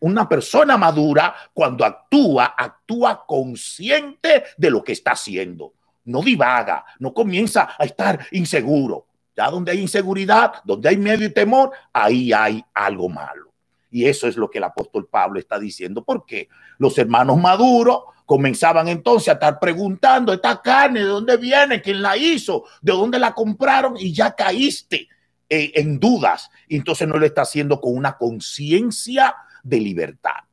una 0.00 0.28
persona 0.28 0.76
madura, 0.76 1.35
cuando 1.52 1.85
actúa, 1.85 2.54
actúa 2.56 3.25
consciente 3.26 4.44
de 4.56 4.71
lo 4.71 4.82
que 4.82 4.92
está 4.92 5.12
haciendo. 5.12 5.75
No 6.04 6.23
divaga, 6.23 6.85
no 6.99 7.12
comienza 7.14 7.71
a 7.78 7.85
estar 7.85 8.26
inseguro. 8.32 9.06
Ya 9.37 9.50
donde 9.50 9.73
hay 9.73 9.80
inseguridad, 9.80 10.54
donde 10.64 10.88
hay 10.88 10.97
miedo 10.97 11.25
y 11.25 11.30
temor, 11.30 11.71
ahí 11.92 12.32
hay 12.32 12.64
algo 12.75 13.09
malo. 13.09 13.52
Y 13.90 14.06
eso 14.06 14.26
es 14.26 14.37
lo 14.37 14.50
que 14.50 14.59
el 14.59 14.64
apóstol 14.64 15.06
Pablo 15.06 15.38
está 15.38 15.59
diciendo, 15.59 16.02
porque 16.02 16.49
los 16.78 16.97
hermanos 16.99 17.38
maduros 17.38 18.04
comenzaban 18.25 18.88
entonces 18.88 19.28
a 19.28 19.32
estar 19.32 19.59
preguntando, 19.59 20.32
esta 20.32 20.61
carne, 20.61 21.00
¿de 21.00 21.06
dónde 21.06 21.37
viene? 21.37 21.82
¿Quién 21.82 22.00
la 22.00 22.16
hizo? 22.16 22.64
¿De 22.80 22.92
dónde 22.92 23.18
la 23.18 23.35
compraron? 23.35 23.94
Y 23.99 24.12
ya 24.12 24.35
caíste 24.35 25.09
eh, 25.54 25.71
en 25.75 26.00
dudas. 26.00 26.49
Y 26.66 26.76
entonces 26.76 27.06
no 27.06 27.18
lo 27.18 27.26
está 27.26 27.42
haciendo 27.42 27.78
con 27.78 27.94
una 27.94 28.16
conciencia 28.16 29.37
de 29.62 29.80
libertad. 29.80 30.44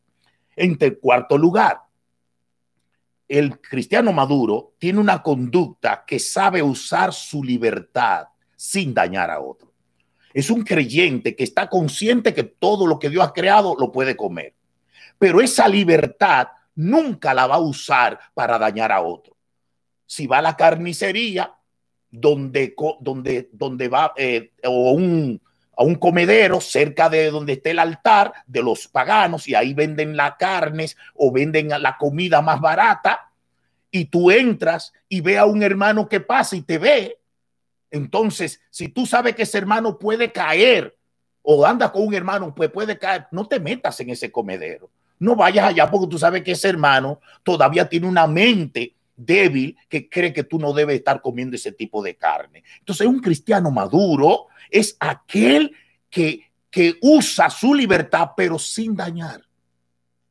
En 0.57 0.77
cuarto 0.99 1.37
lugar, 1.37 1.79
el 3.29 3.61
cristiano 3.61 4.11
maduro 4.11 4.73
tiene 4.77 4.99
una 4.99 5.23
conducta 5.23 6.03
que 6.05 6.19
sabe 6.19 6.61
usar 6.61 7.13
su 7.13 7.41
libertad 7.45 8.27
sin 8.57 8.93
dañar 8.93 9.31
a 9.31 9.39
otro. 9.39 9.71
Es 10.33 10.49
un 10.49 10.63
creyente 10.63 11.33
que 11.33 11.45
está 11.45 11.69
consciente 11.69 12.33
que 12.33 12.43
todo 12.43 12.85
lo 12.85 12.99
que 12.99 13.09
Dios 13.09 13.25
ha 13.25 13.31
creado 13.31 13.77
lo 13.79 13.93
puede 13.93 14.17
comer. 14.17 14.53
Pero 15.17 15.39
esa 15.39 15.69
libertad 15.69 16.49
nunca 16.75 17.33
la 17.33 17.47
va 17.47 17.55
a 17.55 17.59
usar 17.59 18.19
para 18.33 18.59
dañar 18.59 18.91
a 18.91 18.99
otro. 18.99 19.37
Si 20.05 20.27
va 20.27 20.39
a 20.39 20.41
la 20.41 20.57
carnicería, 20.57 21.55
donde, 22.11 22.75
donde, 22.99 23.49
donde 23.51 23.87
va, 23.87 24.13
eh, 24.17 24.51
o 24.63 24.91
un, 24.91 25.41
a 25.77 25.83
un 25.83 25.95
comedero 25.95 26.59
cerca 26.59 27.09
de 27.09 27.31
donde 27.31 27.53
esté 27.53 27.71
el 27.71 27.79
altar 27.79 28.33
de 28.47 28.61
los 28.61 28.87
paganos 28.87 29.47
y 29.47 29.55
ahí 29.55 29.73
venden 29.73 30.17
las 30.17 30.35
carnes 30.35 30.97
o 31.15 31.31
venden 31.31 31.69
la 31.69 31.97
comida 31.97 32.41
más 32.41 32.59
barata 32.59 33.31
y 33.91 34.05
tú 34.05 34.29
entras 34.31 34.93
y 35.07 35.21
ve 35.21 35.37
a 35.37 35.45
un 35.45 35.63
hermano 35.63 36.09
que 36.09 36.19
pasa 36.19 36.55
y 36.55 36.61
te 36.61 36.77
ve. 36.77 37.17
Entonces, 37.91 38.61
si 38.69 38.89
tú 38.89 39.05
sabes 39.05 39.35
que 39.35 39.43
ese 39.43 39.57
hermano 39.57 39.97
puede 39.97 40.31
caer 40.31 40.95
o 41.41 41.65
anda 41.65 41.91
con 41.91 42.05
un 42.05 42.13
hermano, 42.13 42.53
pues 42.53 42.69
puede 42.69 42.97
caer, 42.97 43.27
no 43.31 43.47
te 43.47 43.59
metas 43.59 43.99
en 43.99 44.09
ese 44.09 44.31
comedero. 44.31 44.89
No 45.17 45.35
vayas 45.35 45.65
allá 45.65 45.89
porque 45.89 46.07
tú 46.07 46.17
sabes 46.17 46.43
que 46.43 46.51
ese 46.51 46.69
hermano 46.69 47.19
todavía 47.43 47.87
tiene 47.89 48.07
una 48.07 48.27
mente 48.27 48.95
débil 49.19 49.77
que 49.88 50.09
cree 50.09 50.33
que 50.33 50.43
tú 50.43 50.57
no 50.59 50.73
debes 50.73 50.97
estar 50.97 51.21
comiendo 51.21 51.55
ese 51.55 51.71
tipo 51.71 52.01
de 52.01 52.15
carne. 52.15 52.63
Entonces, 52.79 53.05
un 53.05 53.19
cristiano 53.19 53.71
maduro 53.71 54.47
es 54.69 54.95
aquel 54.99 55.75
que, 56.09 56.51
que 56.69 56.97
usa 57.01 57.49
su 57.49 57.73
libertad, 57.73 58.31
pero 58.35 58.57
sin 58.57 58.95
dañar, 58.95 59.41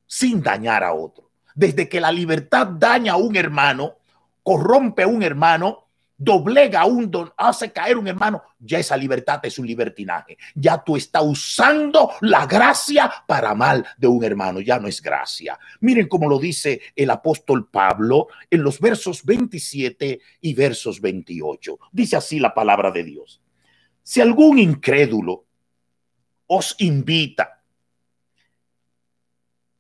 sin 0.07 0.43
dañar 0.43 0.83
a 0.83 0.95
otro. 0.95 1.31
Desde 1.55 1.89
que 1.89 2.01
la 2.01 2.13
libertad 2.13 2.67
daña 2.67 3.13
a 3.13 3.17
un 3.17 3.37
hermano, 3.37 3.97
corrompe 4.43 5.03
a 5.03 5.09
un 5.09 5.23
hermano, 5.23 5.88
doblega 6.19 6.85
un 6.85 7.09
don, 7.11 7.33
hace 7.37 7.73
caer 7.73 7.97
un 7.97 8.09
hermano, 8.09 8.43
ya 8.59 8.81
esa 8.81 8.97
libertad 8.97 9.39
es 9.45 9.59
un 9.59 9.67
libertinaje. 9.67 10.37
Ya 10.57 10.83
tú 10.83 10.97
estás 10.97 11.23
usando 11.25 12.11
la 12.21 12.45
gracia 12.45 13.11
para 13.27 13.55
mal 13.55 13.87
de 13.97 14.09
un 14.09 14.23
hermano, 14.25 14.61
ya 14.61 14.81
no 14.81 14.89
es 14.89 15.01
gracia. 15.01 15.59
Miren 15.81 16.09
cómo 16.09 16.29
lo 16.29 16.39
dice 16.41 16.81
el 16.97 17.11
apóstol 17.11 17.71
Pablo 17.71 18.27
en 18.51 18.65
los 18.65 18.81
versos 18.81 19.25
27 19.25 20.21
y 20.41 20.55
versos 20.55 21.01
28. 21.01 21.79
Dice 21.93 22.17
así 22.17 22.41
la 22.41 22.53
palabra 22.53 22.91
de 22.91 23.05
Dios. 23.05 23.41
Si 24.03 24.21
algún 24.21 24.59
incrédulo 24.59 25.45
os 26.49 26.75
invita 26.79 27.63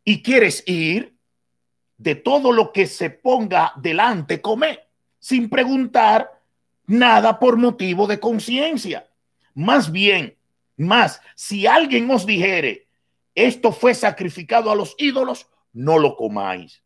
y 0.04 0.22
quieres 0.22 0.62
ir, 0.66 1.18
de 1.98 2.14
todo 2.14 2.52
lo 2.52 2.72
que 2.72 2.86
se 2.86 3.10
ponga 3.10 3.72
delante, 3.76 4.40
come 4.40 4.87
sin 5.18 5.48
preguntar 5.48 6.40
nada 6.86 7.38
por 7.38 7.56
motivo 7.56 8.06
de 8.06 8.18
conciencia. 8.18 9.08
Más 9.54 9.90
bien, 9.92 10.36
más, 10.76 11.20
si 11.34 11.66
alguien 11.66 12.10
os 12.10 12.24
dijere, 12.24 12.86
esto 13.34 13.72
fue 13.72 13.94
sacrificado 13.94 14.70
a 14.70 14.74
los 14.74 14.94
ídolos, 14.98 15.48
no 15.72 15.98
lo 15.98 16.16
comáis, 16.16 16.82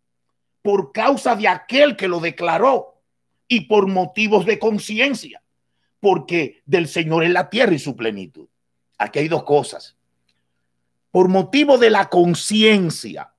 por 0.61 0.93
causa 0.93 1.37
de 1.37 1.49
aquel 1.49 1.97
que 1.97 2.09
lo 2.09 2.21
declaró 2.21 3.01
y 3.49 3.63
por 3.63 3.87
motivos 3.87 4.47
de 4.47 4.59
conciencia, 4.59 5.43
porque 6.01 6.63
del 6.67 6.89
Señor 6.89 7.25
es 7.25 7.31
la 7.31 7.49
tierra 7.49 7.75
y 7.75 7.79
su 7.79 7.95
plenitud. 7.97 8.49
Aquí 8.99 9.19
hay 9.21 9.29
dos 9.29 9.45
cosas. 9.45 9.97
Por 11.11 11.29
motivo 11.29 11.77
de 11.77 11.91
la 11.91 12.09
conciencia 12.09 13.33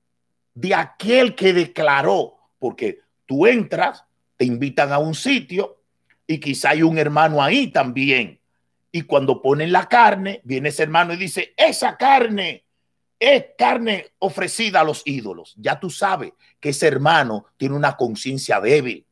de 0.54 0.74
aquel 0.74 1.34
que 1.34 1.52
declaró, 1.52 2.36
porque 2.58 3.00
tú 3.26 3.46
entras 3.46 4.04
te 4.36 4.44
invitan 4.44 4.92
a 4.92 4.98
un 4.98 5.14
sitio 5.14 5.80
y 6.26 6.38
quizá 6.38 6.70
hay 6.70 6.82
un 6.82 6.98
hermano 6.98 7.42
ahí 7.42 7.68
también. 7.68 8.40
Y 8.90 9.02
cuando 9.02 9.42
ponen 9.42 9.72
la 9.72 9.88
carne, 9.88 10.40
viene 10.44 10.68
ese 10.68 10.84
hermano 10.84 11.14
y 11.14 11.16
dice, 11.16 11.52
esa 11.56 11.96
carne 11.96 12.64
es 13.18 13.44
carne 13.56 14.12
ofrecida 14.18 14.80
a 14.80 14.84
los 14.84 15.02
ídolos. 15.04 15.54
Ya 15.56 15.80
tú 15.80 15.90
sabes 15.90 16.32
que 16.60 16.70
ese 16.70 16.86
hermano 16.86 17.46
tiene 17.56 17.74
una 17.74 17.96
conciencia 17.96 18.60
débil 18.60 19.06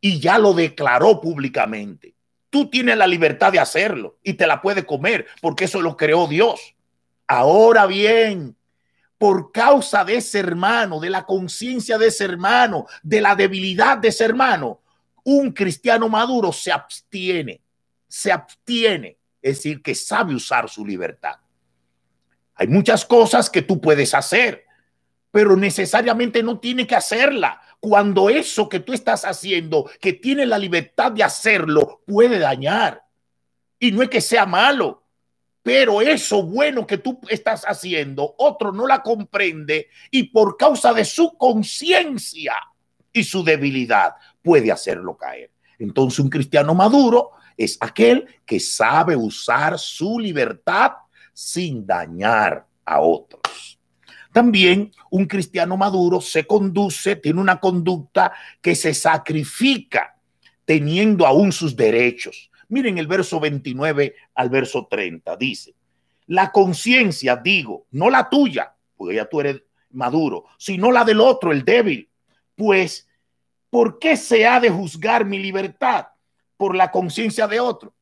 y 0.00 0.20
ya 0.20 0.38
lo 0.38 0.52
declaró 0.52 1.20
públicamente. 1.20 2.14
Tú 2.50 2.68
tienes 2.68 2.96
la 2.96 3.06
libertad 3.06 3.52
de 3.52 3.60
hacerlo 3.60 4.18
y 4.22 4.34
te 4.34 4.46
la 4.46 4.60
puedes 4.60 4.84
comer 4.84 5.26
porque 5.40 5.64
eso 5.64 5.80
lo 5.80 5.96
creó 5.96 6.26
Dios. 6.26 6.74
Ahora 7.26 7.86
bien, 7.86 8.56
por 9.22 9.52
causa 9.52 10.04
de 10.04 10.16
ese 10.16 10.40
hermano, 10.40 10.98
de 10.98 11.08
la 11.08 11.24
conciencia 11.24 11.96
de 11.96 12.08
ese 12.08 12.24
hermano, 12.24 12.86
de 13.04 13.20
la 13.20 13.36
debilidad 13.36 13.96
de 13.98 14.08
ese 14.08 14.24
hermano, 14.24 14.80
Un 15.22 15.52
cristiano 15.52 16.08
maduro 16.08 16.50
se 16.50 16.72
abstiene, 16.72 17.62
se 18.08 18.32
abstiene, 18.32 19.18
es 19.40 19.58
decir, 19.58 19.80
que 19.80 19.94
sabe 19.94 20.34
usar 20.34 20.68
su 20.68 20.84
libertad. 20.84 21.36
Hay 22.56 22.66
muchas 22.66 23.04
cosas 23.04 23.48
que 23.48 23.62
tú 23.62 23.80
puedes 23.80 24.12
hacer, 24.12 24.64
pero 25.30 25.54
necesariamente 25.54 26.42
no 26.42 26.58
tiene 26.58 26.84
que 26.84 26.96
hacerla. 26.96 27.60
Cuando 27.78 28.28
eso 28.28 28.68
que 28.68 28.80
tú 28.80 28.92
estás 28.92 29.24
haciendo, 29.24 29.88
que 30.00 30.14
tiene 30.14 30.46
la 30.46 30.58
libertad 30.58 31.12
de 31.12 31.22
hacerlo, 31.22 32.02
puede 32.08 32.40
dañar. 32.40 33.04
Y 33.78 33.92
no 33.92 34.02
es 34.02 34.10
que 34.10 34.20
sea 34.20 34.46
malo, 34.46 35.01
pero 35.62 36.02
eso 36.02 36.42
bueno 36.42 36.86
que 36.86 36.98
tú 36.98 37.20
estás 37.28 37.64
haciendo, 37.64 38.34
otro 38.38 38.72
no 38.72 38.86
la 38.86 39.02
comprende 39.02 39.88
y 40.10 40.24
por 40.24 40.56
causa 40.56 40.92
de 40.92 41.04
su 41.04 41.36
conciencia 41.36 42.54
y 43.12 43.24
su 43.24 43.44
debilidad 43.44 44.14
puede 44.42 44.72
hacerlo 44.72 45.16
caer. 45.16 45.50
Entonces 45.78 46.18
un 46.18 46.30
cristiano 46.30 46.74
maduro 46.74 47.30
es 47.56 47.78
aquel 47.80 48.26
que 48.44 48.58
sabe 48.58 49.14
usar 49.14 49.78
su 49.78 50.18
libertad 50.18 50.92
sin 51.32 51.86
dañar 51.86 52.66
a 52.84 53.00
otros. 53.00 53.78
También 54.32 54.90
un 55.10 55.26
cristiano 55.26 55.76
maduro 55.76 56.20
se 56.20 56.46
conduce, 56.46 57.16
tiene 57.16 57.40
una 57.40 57.60
conducta 57.60 58.32
que 58.60 58.74
se 58.74 58.94
sacrifica 58.94 60.16
teniendo 60.64 61.26
aún 61.26 61.52
sus 61.52 61.76
derechos. 61.76 62.50
Miren 62.72 62.98
el 62.98 63.06
verso 63.06 63.38
29 63.38 64.14
al 64.34 64.48
verso 64.48 64.86
30, 64.90 65.36
dice, 65.36 65.74
la 66.26 66.50
conciencia, 66.50 67.36
digo, 67.36 67.86
no 67.90 68.08
la 68.08 68.28
tuya, 68.28 68.74
porque 68.96 69.16
ya 69.16 69.28
tú 69.28 69.40
eres 69.40 69.62
maduro, 69.90 70.44
sino 70.56 70.90
la 70.90 71.04
del 71.04 71.20
otro, 71.20 71.52
el 71.52 71.64
débil, 71.64 72.08
pues, 72.56 73.08
¿por 73.68 73.98
qué 73.98 74.16
se 74.16 74.46
ha 74.46 74.58
de 74.58 74.70
juzgar 74.70 75.24
mi 75.24 75.38
libertad? 75.38 76.06
Por 76.56 76.74
la 76.74 76.90
conciencia 76.90 77.46
de 77.46 77.60
otro. 77.60 77.92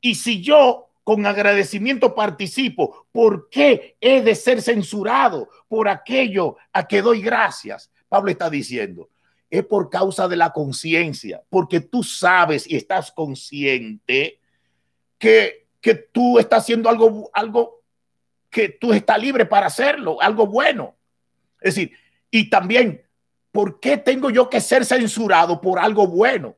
Y 0.00 0.16
si 0.16 0.42
yo 0.42 0.90
con 1.04 1.26
agradecimiento 1.26 2.14
participo. 2.14 3.06
¿Por 3.12 3.48
qué 3.50 3.96
he 4.00 4.22
de 4.22 4.34
ser 4.34 4.62
censurado 4.62 5.48
por 5.68 5.88
aquello 5.88 6.56
a 6.72 6.88
que 6.88 7.02
doy 7.02 7.20
gracias? 7.20 7.92
Pablo 8.08 8.30
está 8.30 8.50
diciendo, 8.50 9.10
es 9.50 9.64
por 9.64 9.90
causa 9.90 10.28
de 10.28 10.36
la 10.36 10.52
conciencia, 10.52 11.42
porque 11.48 11.80
tú 11.80 12.02
sabes 12.02 12.68
y 12.68 12.76
estás 12.76 13.12
consciente 13.12 14.40
que, 15.18 15.66
que 15.80 15.94
tú 15.94 16.38
estás 16.38 16.64
haciendo 16.64 16.88
algo, 16.88 17.30
algo 17.32 17.82
que 18.50 18.68
tú 18.68 18.92
estás 18.92 19.20
libre 19.20 19.46
para 19.46 19.66
hacerlo, 19.66 20.20
algo 20.20 20.46
bueno. 20.46 20.94
Es 21.60 21.74
decir, 21.74 21.92
y 22.30 22.50
también, 22.50 23.02
¿por 23.52 23.80
qué 23.80 23.96
tengo 23.96 24.30
yo 24.30 24.50
que 24.50 24.60
ser 24.60 24.84
censurado 24.84 25.60
por 25.60 25.78
algo 25.78 26.06
bueno? 26.06 26.56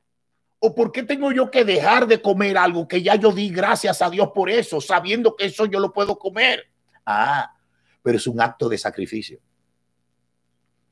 ¿O 0.59 0.75
por 0.75 0.91
qué 0.91 1.03
tengo 1.03 1.33
yo 1.33 1.51
que 1.51 1.65
dejar 1.65 2.07
de 2.07 2.21
comer 2.21 2.57
algo 2.57 2.89
que 2.89 3.03
ya 3.03 3.15
yo 3.15 3.31
di 3.31 3.51
gracias 3.51 4.01
a 4.01 4.11
Dios 4.11 4.31
por 4.35 4.49
eso, 4.49 4.81
sabiendo 4.81 5.37
que 5.37 5.47
eso 5.47 5.67
yo 5.67 5.81
lo 5.81 5.93
puedo 5.93 6.19
comer? 6.19 6.69
Ah, 7.05 7.55
pero 8.03 8.17
es 8.17 8.27
un 8.27 8.41
acto 8.41 8.69
de 8.69 8.79
sacrificio. 8.79 9.39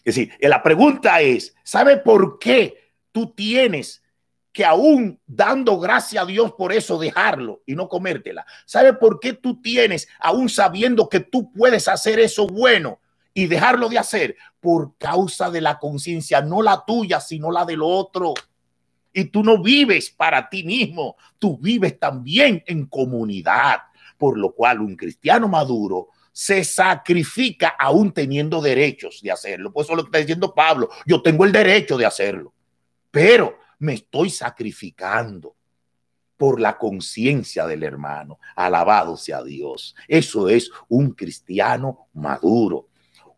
Es 0.04 0.16
decir, 0.16 0.32
la 0.40 0.62
pregunta 0.62 1.20
es, 1.20 1.54
¿sabe 1.62 1.96
por 1.96 2.38
qué 2.38 2.92
tú 3.10 3.32
tienes 3.32 4.02
que 4.52 4.64
aún 4.64 5.18
dando 5.26 5.80
gracias 5.80 6.22
a 6.22 6.26
Dios 6.26 6.52
por 6.52 6.72
eso 6.72 6.98
dejarlo 6.98 7.62
y 7.64 7.74
no 7.74 7.88
comértela? 7.88 8.44
¿Sabe 8.66 8.92
por 8.92 9.18
qué 9.18 9.32
tú 9.32 9.62
tienes, 9.62 10.06
aún 10.20 10.50
sabiendo 10.50 11.08
que 11.08 11.20
tú 11.20 11.50
puedes 11.52 11.88
hacer 11.88 12.20
eso 12.20 12.46
bueno 12.46 13.00
y 13.32 13.46
dejarlo 13.46 13.88
de 13.88 13.98
hacer? 13.98 14.36
Por 14.60 14.96
causa 14.98 15.50
de 15.50 15.62
la 15.62 15.78
conciencia, 15.78 16.42
no 16.42 16.60
la 16.60 16.84
tuya, 16.86 17.18
sino 17.20 17.50
la 17.50 17.64
del 17.64 17.80
otro. 17.82 18.34
Y 19.10 19.24
tú 19.26 19.42
no 19.42 19.62
vives 19.62 20.10
para 20.10 20.50
ti 20.50 20.64
mismo, 20.64 21.16
tú 21.38 21.56
vives 21.56 21.98
también 21.98 22.62
en 22.66 22.86
comunidad. 22.86 23.78
Por 24.18 24.38
lo 24.38 24.54
cual 24.54 24.80
un 24.80 24.96
cristiano 24.96 25.48
maduro 25.48 26.10
se 26.34 26.64
sacrifica 26.64 27.68
aún 27.78 28.12
teniendo 28.12 28.60
derechos 28.60 29.20
de 29.22 29.30
hacerlo. 29.30 29.72
Por 29.72 29.84
eso 29.84 29.94
lo 29.94 30.02
que 30.02 30.08
está 30.08 30.18
diciendo 30.18 30.52
Pablo, 30.52 30.90
yo 31.06 31.22
tengo 31.22 31.44
el 31.44 31.52
derecho 31.52 31.96
de 31.96 32.06
hacerlo, 32.06 32.52
pero 33.12 33.60
me 33.78 33.94
estoy 33.94 34.30
sacrificando 34.30 35.54
por 36.36 36.60
la 36.60 36.76
conciencia 36.76 37.68
del 37.68 37.84
hermano. 37.84 38.40
Alabado 38.56 39.16
sea 39.16 39.44
Dios. 39.44 39.94
Eso 40.08 40.48
es 40.48 40.72
un 40.88 41.12
cristiano 41.12 42.08
maduro. 42.14 42.88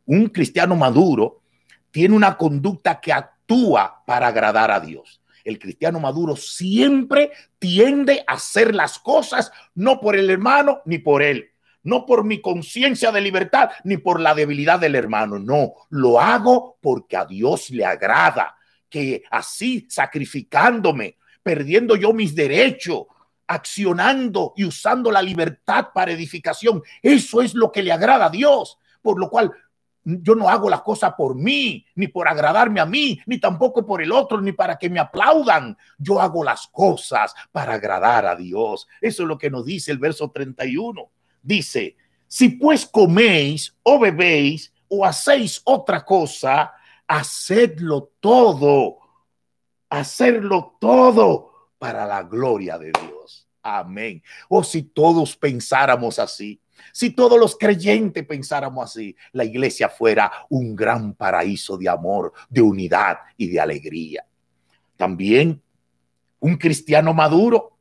Un 0.06 0.28
cristiano 0.28 0.74
maduro 0.74 1.42
tiene 1.90 2.14
una 2.14 2.38
conducta 2.38 2.98
que 2.98 3.12
actúa 3.12 4.02
para 4.06 4.28
agradar 4.28 4.70
a 4.70 4.80
Dios 4.80 5.20
el 5.46 5.60
cristiano 5.60 6.00
maduro 6.00 6.34
siempre 6.34 7.30
tiende 7.60 8.24
a 8.26 8.34
hacer 8.34 8.74
las 8.74 8.98
cosas 8.98 9.52
no 9.76 10.00
por 10.00 10.16
el 10.16 10.28
hermano 10.28 10.82
ni 10.84 10.98
por 10.98 11.22
él, 11.22 11.52
no 11.86 12.04
por 12.04 12.24
mi 12.24 12.40
conciencia 12.40 13.12
de 13.12 13.20
libertad 13.20 13.70
ni 13.84 13.96
por 13.96 14.20
la 14.20 14.34
debilidad 14.34 14.80
del 14.80 14.96
hermano, 14.96 15.38
no, 15.38 15.72
lo 15.88 16.20
hago 16.20 16.76
porque 16.82 17.16
a 17.16 17.24
Dios 17.24 17.70
le 17.70 17.86
agrada 17.86 18.56
que 18.90 19.22
así 19.30 19.86
sacrificándome, 19.88 21.16
perdiendo 21.42 21.94
yo 21.94 22.12
mis 22.12 22.34
derechos, 22.34 23.04
accionando 23.46 24.52
y 24.56 24.64
usando 24.64 25.12
la 25.12 25.22
libertad 25.22 25.88
para 25.94 26.10
edificación, 26.10 26.82
eso 27.02 27.40
es 27.40 27.54
lo 27.54 27.70
que 27.70 27.84
le 27.84 27.92
agrada 27.92 28.26
a 28.26 28.30
Dios, 28.30 28.78
por 29.00 29.20
lo 29.20 29.30
cual 29.30 29.52
yo 30.02 30.34
no 30.34 30.48
hago 30.48 30.68
las 30.68 30.82
cosas 30.82 31.14
por 31.16 31.36
mí, 31.36 31.86
ni 31.94 32.08
por 32.08 32.26
agradarme 32.26 32.80
a 32.80 32.86
mí, 32.86 33.20
ni 33.26 33.38
tampoco 33.38 33.86
por 33.86 34.02
el 34.02 34.10
otro, 34.10 34.40
ni 34.40 34.52
para 34.52 34.76
que 34.76 34.90
me 34.90 35.00
aplaudan. 35.00 35.76
Yo 35.98 36.20
hago 36.20 36.44
las 36.44 36.68
cosas 36.68 37.34
para 37.50 37.74
agradar 37.74 38.26
a 38.26 38.36
Dios. 38.36 38.86
Eso 39.00 39.22
es 39.22 39.28
lo 39.28 39.36
que 39.36 39.50
nos 39.50 39.64
dice 39.64 39.90
el 39.90 39.98
verso 39.98 40.30
31. 40.30 41.10
Dice, 41.46 41.96
si 42.26 42.48
pues 42.48 42.84
coméis 42.84 43.72
o 43.84 44.00
bebéis 44.00 44.72
o 44.88 45.04
hacéis 45.04 45.60
otra 45.62 46.04
cosa, 46.04 46.72
hacedlo 47.06 48.10
todo, 48.18 48.98
hacerlo 49.88 50.76
todo 50.80 51.70
para 51.78 52.04
la 52.04 52.24
gloria 52.24 52.76
de 52.78 52.90
Dios. 52.90 53.46
Amén. 53.62 54.20
O 54.48 54.64
si 54.64 54.82
todos 54.82 55.36
pensáramos 55.36 56.18
así, 56.18 56.60
si 56.92 57.10
todos 57.10 57.38
los 57.38 57.56
creyentes 57.56 58.26
pensáramos 58.26 58.90
así, 58.90 59.14
la 59.30 59.44
iglesia 59.44 59.88
fuera 59.88 60.32
un 60.48 60.74
gran 60.74 61.14
paraíso 61.14 61.78
de 61.78 61.88
amor, 61.88 62.32
de 62.48 62.60
unidad 62.60 63.18
y 63.36 63.46
de 63.46 63.60
alegría. 63.60 64.26
También 64.96 65.62
un 66.40 66.56
cristiano 66.56 67.14
maduro 67.14 67.75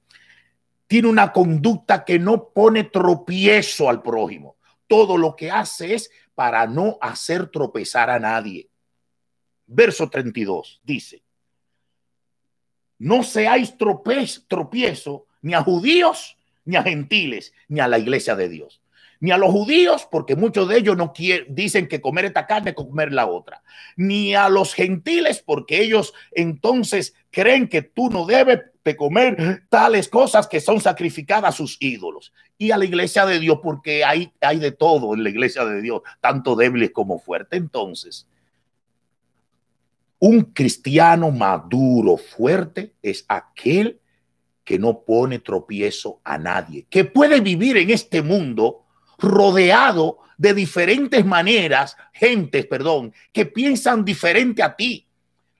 tiene 0.88 1.08
una 1.08 1.32
conducta 1.32 2.06
que 2.06 2.19
no 2.19 2.50
pone 2.50 2.84
tropiezo 2.84 3.89
al 3.89 4.02
prójimo. 4.02 4.58
Todo 4.88 5.17
lo 5.17 5.36
que 5.36 5.52
hace 5.52 5.95
es 5.95 6.12
para 6.36 6.67
no 6.67 6.98
hacer 7.02 7.48
tropezar 7.48 8.10
a 8.10 8.19
nadie. 8.19 8.69
Verso 9.67 10.10
32 10.10 10.82
dice, 10.84 11.24
no 13.00 13.24
seáis 13.24 13.76
tropiezo 13.78 15.26
ni 15.41 15.54
a 15.54 15.63
judíos, 15.63 16.38
ni 16.63 16.76
a 16.76 16.84
gentiles, 16.84 17.54
ni 17.67 17.80
a 17.80 17.88
la 17.88 17.98
iglesia 17.98 18.36
de 18.36 18.50
Dios 18.50 18.82
ni 19.19 19.32
a 19.32 19.38
los 19.38 19.51
judíos, 19.51 20.08
porque 20.10 20.36
muchos 20.36 20.67
de 20.67 20.78
ellos 20.78 20.97
no 20.97 21.13
quieren, 21.13 21.54
dicen 21.54 21.88
que 21.88 22.01
comer 22.01 22.25
esta 22.25 22.45
carne 22.45 22.71
es 22.71 22.75
comer 22.75 23.12
la 23.12 23.28
otra, 23.28 23.63
ni 23.95 24.36
a 24.36 24.49
los 24.49 24.73
gentiles, 24.73 25.43
porque 25.45 25.82
ellos 25.82 26.13
entonces 26.32 27.15
creen 27.32 27.67
que 27.67 27.82
tú 27.82 28.10
no 28.10 28.25
debes 28.25 28.62
de 28.84 28.95
comer 28.95 29.63
tales 29.69 30.08
cosas 30.08 30.47
que 30.47 30.62
son 30.62 30.80
sacrificadas 30.80 31.49
a 31.49 31.58
sus 31.58 31.78
ídolos, 31.80 32.34
y 32.58 32.71
a 32.71 32.78
la 32.78 32.86
iglesia 32.86 33.25
de 33.25 33.39
Dios, 33.39 33.60
porque 33.62 34.04
hay, 34.04 34.32
hay 34.41 34.60
de 34.60 34.71
todo 34.71 35.13
en 35.13 35.23
la 35.23 35.30
iglesia 35.30 35.65
de 35.65 35.82
Dios, 35.82 36.01
tanto 36.21 36.56
débiles 36.56 36.91
como 36.91 37.19
fuertes. 37.19 37.60
Entonces, 37.60 38.28
un 40.19 40.41
cristiano 40.41 41.32
maduro, 41.32 42.17
fuerte, 42.17 42.93
es 43.01 43.25
aquel 43.28 43.99
que 44.63 44.80
no 44.80 45.01
pone 45.01 45.39
tropiezo 45.39 46.19
a 46.23 46.38
nadie, 46.38 46.86
que 46.89 47.06
puede 47.06 47.41
vivir 47.41 47.78
en 47.78 47.91
este 47.91 48.21
mundo 48.21 48.85
rodeado 49.17 50.19
de 50.38 50.54
diferentes 50.54 51.25
maneras, 51.25 51.95
gentes, 52.13 52.65
perdón, 52.65 53.13
que 53.32 53.45
piensan 53.45 54.04
diferente 54.04 54.62
a 54.62 54.75
ti, 54.75 55.08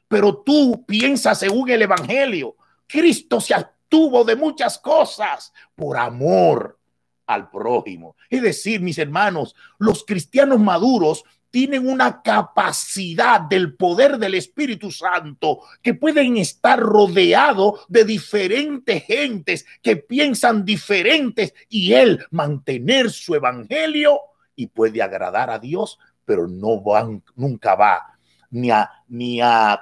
pero 0.08 0.38
tú 0.38 0.86
piensas 0.86 1.40
según 1.40 1.70
el 1.70 1.82
Evangelio. 1.82 2.56
Cristo 2.88 3.40
se 3.42 3.54
abstuvo 3.54 4.24
de 4.24 4.36
muchas 4.36 4.78
cosas 4.78 5.54
por 5.76 5.98
amor 5.98 6.78
al 7.26 7.50
prójimo. 7.50 8.16
Es 8.30 8.42
decir, 8.42 8.82
mis 8.82 8.98
hermanos, 8.98 9.56
los 9.80 10.06
cristianos 10.06 10.60
maduros 10.60 11.24
tienen 11.56 11.88
una 11.88 12.22
capacidad 12.22 13.40
del 13.40 13.76
poder 13.78 14.18
del 14.18 14.34
Espíritu 14.34 14.92
Santo 14.92 15.62
que 15.82 15.94
pueden 15.94 16.36
estar 16.36 16.78
rodeados 16.78 17.86
de 17.88 18.04
diferentes 18.04 19.06
gentes 19.06 19.66
que 19.82 19.96
piensan 19.96 20.66
diferentes 20.66 21.54
y 21.70 21.94
él 21.94 22.26
mantener 22.30 23.10
su 23.10 23.36
evangelio 23.36 24.20
y 24.54 24.68
puede 24.68 25.02
agradar 25.02 25.50
a 25.50 25.58
Dios, 25.58 25.98
pero 26.26 26.46
no 26.46 26.82
van, 26.82 27.24
nunca 27.38 27.76
va 27.76 28.02
ni 28.50 28.70
a, 28.70 28.92
ni 29.08 29.40
a 29.40 29.80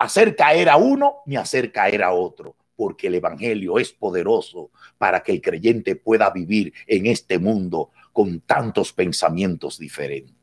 hacer 0.00 0.34
caer 0.34 0.68
a 0.68 0.78
uno 0.78 1.18
ni 1.26 1.36
hacer 1.36 1.70
caer 1.70 2.02
a 2.02 2.12
otro, 2.12 2.56
porque 2.74 3.06
el 3.06 3.14
Evangelio 3.14 3.78
es 3.78 3.92
poderoso 3.92 4.72
para 4.98 5.22
que 5.22 5.30
el 5.30 5.40
creyente 5.40 5.94
pueda 5.94 6.30
vivir 6.30 6.72
en 6.88 7.06
este 7.06 7.38
mundo 7.38 7.90
con 8.12 8.40
tantos 8.40 8.92
pensamientos 8.92 9.78
diferentes. 9.78 10.37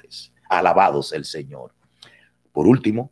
Alabados 0.50 1.14
el 1.14 1.26
Señor. 1.26 1.74
Por 2.52 2.68
último, 2.68 3.12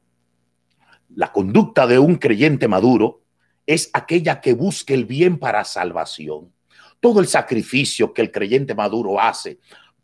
la 1.16 1.32
conducta 1.32 1.86
de 1.86 2.00
un 2.00 2.16
creyente 2.16 2.68
maduro 2.68 3.22
es 3.66 3.90
aquella 3.94 4.42
que 4.42 4.54
busque 4.54 4.94
el 4.94 5.06
bien 5.06 5.38
para 5.38 5.64
salvación. 5.64 6.52
Todo 7.00 7.20
el 7.20 7.28
sacrificio 7.28 8.14
que 8.14 8.22
el 8.22 8.32
creyente 8.32 8.76
maduro 8.76 9.20
hace, 9.20 9.60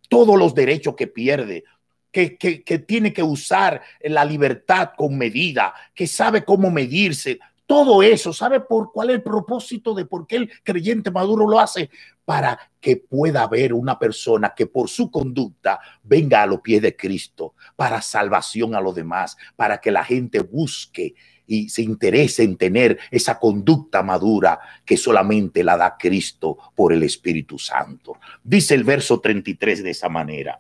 todos 0.08 0.38
los 0.38 0.54
derechos 0.54 0.96
que 0.96 1.08
pierde, 1.08 1.64
que, 2.12 2.38
que, 2.38 2.80
tiene 2.80 3.14
que 3.14 3.24
usar 3.24 3.82
la 4.02 4.26
libertad 4.26 4.92
con 4.98 5.18
medida, 5.18 5.74
que 5.94 6.08
sabe 6.08 6.44
cómo 6.44 6.72
medirse, 6.72 7.40
todo 7.70 8.02
eso, 8.02 8.34
¿sabe 8.34 8.62
por 8.62 8.92
cuál 8.92 9.12
es 9.12 9.18
el 9.18 9.22
propósito 9.22 9.94
de 9.94 10.04
por 10.04 10.26
qué 10.26 10.38
el 10.38 10.52
creyente 10.64 11.12
maduro 11.12 11.48
lo 11.48 11.60
hace? 11.60 11.92
Para 12.26 12.60
que 12.82 12.98
pueda 12.98 13.44
haber 13.44 13.76
una 13.76 14.00
persona 14.00 14.56
que 14.58 14.66
por 14.66 14.90
su 14.90 15.12
conducta 15.12 15.80
venga 16.02 16.42
a 16.42 16.48
los 16.48 16.62
pies 16.62 16.82
de 16.82 16.96
Cristo, 16.96 17.54
para 17.76 18.02
salvación 18.02 18.74
a 18.74 18.82
los 18.82 18.96
demás, 18.96 19.38
para 19.56 19.80
que 19.80 19.92
la 19.92 20.04
gente 20.04 20.40
busque 20.40 21.14
y 21.46 21.70
se 21.70 21.84
interese 21.84 22.42
en 22.42 22.58
tener 22.58 22.98
esa 23.12 23.38
conducta 23.38 24.02
madura 24.02 24.60
que 24.84 24.98
solamente 24.98 25.64
la 25.64 25.78
da 25.78 25.96
Cristo 25.96 26.58
por 26.74 26.92
el 26.92 27.04
Espíritu 27.04 27.60
Santo. 27.60 28.18
Dice 28.44 28.74
el 28.74 28.84
verso 28.84 29.20
33 29.20 29.84
de 29.84 29.92
esa 29.92 30.10
manera, 30.10 30.60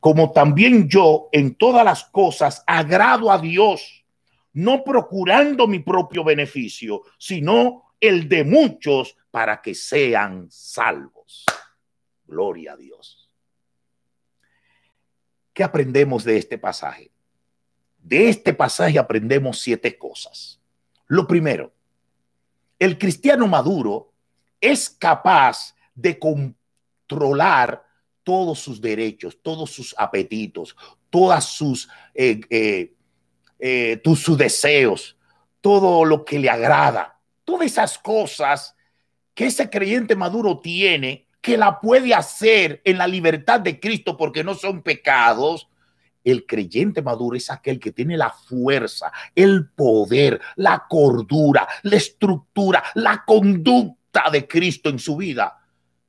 como 0.00 0.32
también 0.32 0.88
yo 0.88 1.28
en 1.32 1.54
todas 1.56 1.84
las 1.84 2.04
cosas 2.04 2.64
agrado 2.66 3.30
a 3.30 3.36
Dios 3.36 3.99
no 4.52 4.82
procurando 4.84 5.66
mi 5.66 5.80
propio 5.80 6.24
beneficio, 6.24 7.02
sino 7.18 7.94
el 8.00 8.28
de 8.28 8.44
muchos 8.44 9.16
para 9.30 9.60
que 9.60 9.74
sean 9.74 10.48
salvos. 10.50 11.44
Gloria 12.26 12.72
a 12.72 12.76
Dios. 12.76 13.30
¿Qué 15.52 15.62
aprendemos 15.62 16.24
de 16.24 16.38
este 16.38 16.58
pasaje? 16.58 17.10
De 17.98 18.28
este 18.28 18.54
pasaje 18.54 18.98
aprendemos 18.98 19.60
siete 19.60 19.98
cosas. 19.98 20.60
Lo 21.06 21.26
primero, 21.26 21.72
el 22.78 22.96
cristiano 22.98 23.46
maduro 23.46 24.12
es 24.60 24.88
capaz 24.88 25.74
de 25.94 26.18
controlar 26.18 27.84
todos 28.22 28.58
sus 28.58 28.80
derechos, 28.80 29.38
todos 29.42 29.70
sus 29.70 29.94
apetitos, 29.98 30.76
todas 31.10 31.44
sus 31.44 31.88
eh, 32.14 32.40
eh, 32.48 32.94
eh, 33.60 34.00
sus 34.04 34.38
deseos, 34.38 35.16
todo 35.60 36.04
lo 36.04 36.24
que 36.24 36.38
le 36.38 36.48
agrada, 36.48 37.20
todas 37.44 37.66
esas 37.66 37.98
cosas 37.98 38.74
que 39.34 39.46
ese 39.46 39.68
creyente 39.68 40.16
maduro 40.16 40.60
tiene, 40.60 41.26
que 41.40 41.56
la 41.56 41.80
puede 41.80 42.14
hacer 42.14 42.80
en 42.84 42.98
la 42.98 43.06
libertad 43.06 43.60
de 43.60 43.78
Cristo 43.78 44.16
porque 44.16 44.44
no 44.44 44.54
son 44.54 44.82
pecados. 44.82 45.68
El 46.22 46.44
creyente 46.44 47.00
maduro 47.00 47.36
es 47.36 47.50
aquel 47.50 47.80
que 47.80 47.92
tiene 47.92 48.16
la 48.16 48.30
fuerza, 48.30 49.10
el 49.34 49.68
poder, 49.70 50.40
la 50.56 50.86
cordura, 50.88 51.66
la 51.82 51.96
estructura, 51.96 52.82
la 52.94 53.24
conducta 53.26 54.30
de 54.30 54.46
Cristo 54.46 54.90
en 54.90 54.98
su 54.98 55.16
vida, 55.16 55.58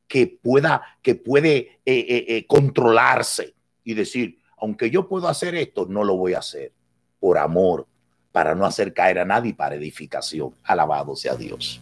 que 0.07 0.27
pueda, 0.27 0.81
que 1.01 1.15
puede 1.15 1.79
eh, 1.85 2.25
eh, 2.27 2.45
controlarse 2.47 3.55
y 3.85 3.93
decir, 3.93 4.39
aunque 4.57 4.89
yo 4.89 5.07
puedo 5.07 5.29
hacer 5.29 5.55
esto, 5.55 5.85
no 5.85 6.03
lo 6.03 6.17
voy 6.17 6.33
a 6.33 6.39
hacer 6.39 6.73
por 7.21 7.37
amor, 7.37 7.87
para 8.33 8.55
no 8.55 8.65
hacer 8.65 8.93
caer 8.93 9.19
a 9.19 9.25
nadie, 9.25 9.53
para 9.53 9.75
edificación. 9.75 10.53
Alabado 10.63 11.15
sea 11.15 11.35
Dios. 11.35 11.79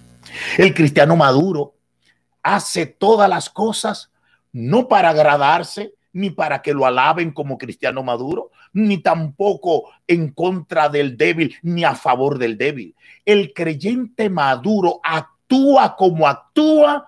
El 0.58 0.76
cristiano 0.76 1.16
maduro 1.16 1.74
hace 2.44 2.86
todas 2.86 3.28
las 3.28 3.50
cosas 3.50 4.12
no 4.52 4.88
para 4.88 5.10
agradarse, 5.10 5.94
ni 6.12 6.32
para 6.32 6.62
que 6.62 6.74
lo 6.74 6.86
alaben 6.86 7.32
como 7.32 7.58
cristiano 7.58 8.04
maduro, 8.04 8.52
ni 8.74 8.98
tampoco 8.98 9.92
en 10.08 10.32
contra 10.32 10.90
del 10.90 11.18
débil, 11.18 11.56
ni 11.62 11.84
a 11.84 11.96
favor 11.96 12.38
del 12.38 12.58
débil. 12.58 12.96
El 13.26 13.54
creyente 13.54 14.30
maduro 14.30 15.00
actúa 15.04 15.96
como 15.96 16.28
actúa 16.28 17.08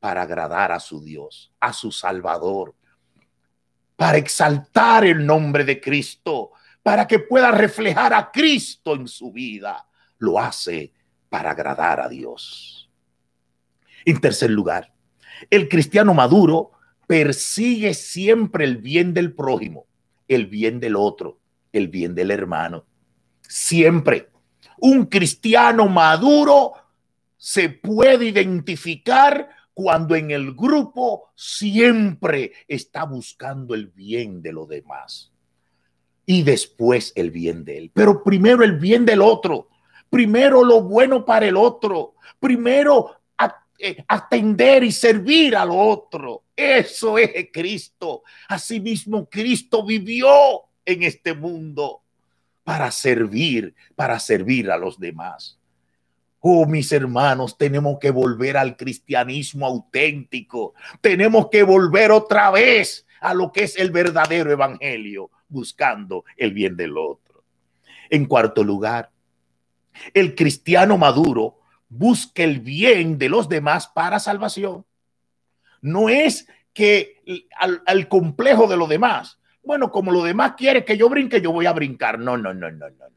para 0.00 0.22
agradar 0.22 0.72
a 0.72 0.80
su 0.80 1.02
Dios, 1.02 1.52
a 1.60 1.72
su 1.72 1.90
Salvador, 1.92 2.74
para 3.96 4.18
exaltar 4.18 5.04
el 5.04 5.24
nombre 5.24 5.64
de 5.64 5.80
Cristo, 5.80 6.50
para 6.84 7.06
que 7.08 7.18
pueda 7.18 7.50
reflejar 7.50 8.12
a 8.12 8.30
Cristo 8.30 8.94
en 8.94 9.08
su 9.08 9.32
vida. 9.32 9.88
Lo 10.18 10.38
hace 10.38 10.92
para 11.30 11.52
agradar 11.52 11.98
a 11.98 12.08
Dios. 12.10 12.90
En 14.04 14.20
tercer 14.20 14.50
lugar, 14.50 14.92
el 15.48 15.70
cristiano 15.70 16.12
maduro 16.12 16.72
persigue 17.06 17.94
siempre 17.94 18.66
el 18.66 18.76
bien 18.76 19.14
del 19.14 19.32
prójimo, 19.32 19.86
el 20.28 20.46
bien 20.46 20.78
del 20.78 20.94
otro, 20.94 21.40
el 21.72 21.88
bien 21.88 22.14
del 22.14 22.30
hermano. 22.30 22.84
Siempre. 23.40 24.28
Un 24.78 25.06
cristiano 25.06 25.88
maduro 25.88 26.74
se 27.38 27.70
puede 27.70 28.26
identificar 28.26 29.48
cuando 29.72 30.16
en 30.16 30.32
el 30.32 30.54
grupo 30.54 31.30
siempre 31.34 32.52
está 32.68 33.04
buscando 33.04 33.74
el 33.74 33.86
bien 33.86 34.42
de 34.42 34.52
los 34.52 34.68
demás 34.68 35.33
y 36.26 36.42
después 36.42 37.12
el 37.16 37.30
bien 37.30 37.64
de 37.64 37.78
él. 37.78 37.90
Pero 37.92 38.22
primero 38.22 38.64
el 38.64 38.78
bien 38.78 39.04
del 39.04 39.20
otro, 39.20 39.68
primero 40.10 40.64
lo 40.64 40.82
bueno 40.82 41.24
para 41.24 41.46
el 41.46 41.56
otro, 41.56 42.14
primero 42.38 43.16
eh, 43.78 44.04
atender 44.08 44.84
y 44.84 44.92
servir 44.92 45.56
al 45.56 45.70
otro. 45.70 46.44
Eso 46.56 47.18
es 47.18 47.48
Cristo. 47.52 48.22
Asimismo, 48.48 49.28
Cristo 49.28 49.84
vivió 49.84 50.30
en 50.84 51.02
este 51.02 51.34
mundo 51.34 52.02
para 52.62 52.90
servir, 52.90 53.74
para 53.96 54.18
servir 54.20 54.70
a 54.70 54.78
los 54.78 54.98
demás. 54.98 55.58
Oh, 56.40 56.66
mis 56.66 56.92
hermanos, 56.92 57.58
tenemos 57.58 57.98
que 57.98 58.10
volver 58.10 58.56
al 58.56 58.76
cristianismo 58.76 59.66
auténtico. 59.66 60.74
Tenemos 61.00 61.48
que 61.50 61.62
volver 61.62 62.12
otra 62.12 62.50
vez 62.50 63.06
a 63.20 63.34
lo 63.34 63.50
que 63.50 63.64
es 63.64 63.76
el 63.76 63.90
verdadero 63.90 64.52
evangelio 64.52 65.30
buscando 65.54 66.24
el 66.36 66.52
bien 66.52 66.76
del 66.76 66.98
otro. 66.98 67.44
En 68.10 68.26
cuarto 68.26 68.62
lugar, 68.62 69.10
el 70.12 70.34
cristiano 70.34 70.98
maduro 70.98 71.60
busca 71.88 72.42
el 72.42 72.60
bien 72.60 73.16
de 73.16 73.28
los 73.28 73.48
demás 73.48 73.86
para 73.86 74.18
salvación. 74.18 74.84
No 75.80 76.08
es 76.08 76.46
que 76.72 77.22
al, 77.86 78.08
complejo 78.08 78.66
de 78.66 78.76
los 78.76 78.88
demás, 78.88 79.38
bueno, 79.62 79.90
como 79.90 80.10
los 80.10 80.24
demás 80.24 80.54
quieren 80.56 80.84
que 80.84 80.98
yo 80.98 81.08
brinque, 81.08 81.40
yo 81.40 81.52
voy 81.52 81.66
a 81.66 81.72
brincar. 81.72 82.18
No, 82.18 82.36
no, 82.36 82.52
no, 82.52 82.70
no, 82.70 82.90
no, 82.90 83.08
no. 83.08 83.14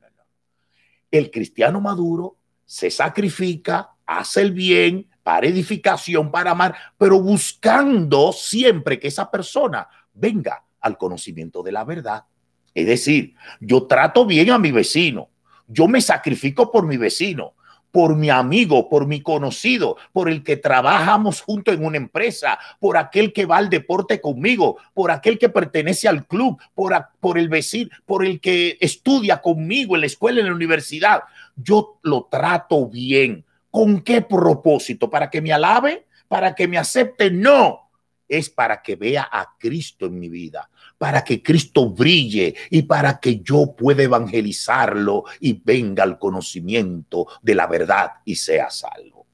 El 1.10 1.32
cristiano 1.32 1.82
maduro 1.82 2.38
se 2.66 2.92
sacrifica, 2.92 3.96
hace 4.06 4.42
el 4.42 4.52
bien 4.52 5.10
para 5.24 5.48
edificación, 5.48 6.32
para 6.32 6.52
amar, 6.52 6.76
pero 6.98 7.20
buscando 7.20 8.32
siempre 8.32 9.00
que 9.00 9.08
esa 9.08 9.30
persona 9.32 9.88
venga 10.14 10.67
al 10.82 10.98
conocimiento 10.98 11.64
de 11.64 11.72
la 11.72 11.84
verdad. 11.84 12.26
Es 12.74 12.86
decir, 12.86 13.34
yo 13.60 13.88
trato 13.88 14.26
bien 14.26 14.52
a 14.52 14.60
mi 14.60 14.72
vecino, 14.72 15.30
yo 15.68 15.88
me 15.88 16.00
sacrifico 16.00 16.72
por 16.72 16.86
mi 16.86 16.98
vecino, 16.98 17.54
por 17.92 18.16
mi 18.16 18.30
amigo, 18.30 18.90
por 18.90 19.08
mi 19.08 19.22
conocido, 19.22 19.98
por 20.14 20.30
el 20.30 20.44
que 20.44 20.58
trabajamos 20.58 21.42
junto 21.42 21.72
en 21.72 21.84
una 21.84 21.98
empresa, 21.98 22.60
por 22.80 22.98
aquel 22.98 23.34
que 23.34 23.46
va 23.46 23.58
al 23.58 23.70
deporte 23.70 24.22
conmigo, 24.22 24.78
por 24.94 25.10
aquel 25.10 25.40
que 25.40 25.50
pertenece 25.50 26.08
al 26.08 26.28
club, 26.28 26.62
por, 26.76 26.94
por 27.20 27.40
el 27.40 27.50
vecino, 27.50 27.90
por 28.06 28.24
el 28.24 28.40
que 28.40 28.78
estudia 28.80 29.42
conmigo 29.42 29.96
en 29.96 30.02
la 30.02 30.08
escuela, 30.08 30.42
en 30.42 30.48
la 30.48 30.54
universidad. 30.54 31.22
Yo 31.56 31.98
lo 32.04 32.28
trato 32.30 32.88
bien. 32.88 33.44
¿Con 33.72 34.02
qué 34.02 34.22
propósito? 34.22 35.10
¿Para 35.10 35.32
que 35.32 35.42
me 35.42 35.52
alabe? 35.52 36.06
¿Para 36.28 36.54
que 36.54 36.68
me 36.68 36.78
acepte? 36.78 37.32
No 37.32 37.87
es 38.28 38.50
para 38.50 38.82
que 38.82 38.96
vea 38.96 39.28
a 39.32 39.56
Cristo 39.58 40.06
en 40.06 40.20
mi 40.20 40.30
vida, 40.30 40.70
para 40.98 41.24
que 41.24 41.42
Cristo 41.42 41.90
brille 41.90 42.56
y 42.70 42.84
para 42.84 43.20
que 43.20 43.40
yo 43.40 43.76
pueda 43.76 44.04
evangelizarlo 44.04 45.24
y 45.40 45.62
venga 45.64 46.04
al 46.04 46.20
conocimiento 46.20 47.28
de 47.42 47.56
la 47.56 47.68
verdad 47.68 48.12
y 48.26 48.36
sea 48.36 48.70
salvo. 48.70 49.26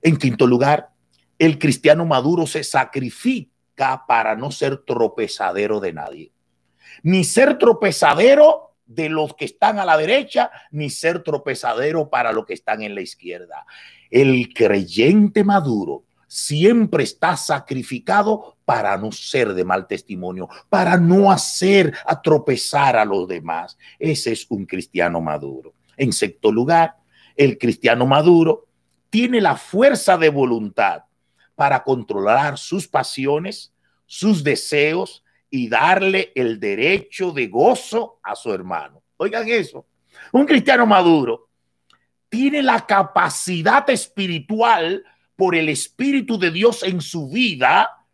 En 0.00 0.16
quinto 0.16 0.46
lugar, 0.46 0.90
el 1.38 1.58
cristiano 1.58 2.04
maduro 2.04 2.46
se 2.46 2.64
sacrifica 2.64 4.04
para 4.06 4.34
no 4.34 4.50
ser 4.50 4.78
tropezadero 4.78 5.80
de 5.80 5.92
nadie, 5.92 6.32
ni 7.02 7.24
ser 7.24 7.58
tropezadero 7.58 8.74
de 8.86 9.10
los 9.10 9.34
que 9.34 9.44
están 9.44 9.78
a 9.78 9.84
la 9.84 9.96
derecha, 9.96 10.50
ni 10.70 10.88
ser 10.88 11.22
tropezadero 11.22 12.08
para 12.08 12.32
los 12.32 12.46
que 12.46 12.54
están 12.54 12.82
en 12.82 12.94
la 12.94 13.02
izquierda. 13.02 13.66
El 14.10 14.52
creyente 14.54 15.44
maduro 15.44 16.04
siempre 16.28 17.02
está 17.02 17.36
sacrificado 17.36 18.58
para 18.64 18.96
no 18.98 19.10
ser 19.10 19.54
de 19.54 19.64
mal 19.64 19.86
testimonio, 19.86 20.48
para 20.68 20.98
no 20.98 21.32
hacer 21.32 21.94
a 22.06 22.20
tropezar 22.22 22.96
a 22.96 23.04
los 23.04 23.26
demás. 23.26 23.76
Ese 23.98 24.32
es 24.32 24.46
un 24.50 24.66
cristiano 24.66 25.20
maduro. 25.20 25.74
En 25.96 26.12
sexto 26.12 26.52
lugar, 26.52 26.96
el 27.34 27.58
cristiano 27.58 28.06
maduro 28.06 28.66
tiene 29.10 29.40
la 29.40 29.56
fuerza 29.56 30.18
de 30.18 30.28
voluntad 30.28 31.04
para 31.56 31.82
controlar 31.82 32.58
sus 32.58 32.86
pasiones, 32.86 33.72
sus 34.06 34.44
deseos 34.44 35.24
y 35.50 35.68
darle 35.68 36.30
el 36.34 36.60
derecho 36.60 37.32
de 37.32 37.48
gozo 37.48 38.20
a 38.22 38.36
su 38.36 38.52
hermano. 38.52 39.02
Oigan 39.16 39.48
eso. 39.48 39.86
Un 40.30 40.44
cristiano 40.44 40.86
maduro 40.86 41.48
tiene 42.28 42.62
la 42.62 42.84
capacidad 42.84 43.88
espiritual 43.88 45.02
por 45.38 45.54
el 45.54 45.68
Espíritu 45.68 46.36
de 46.36 46.50
Dios 46.50 46.82
en 46.82 47.00
su 47.00 47.28
vida 47.28 48.04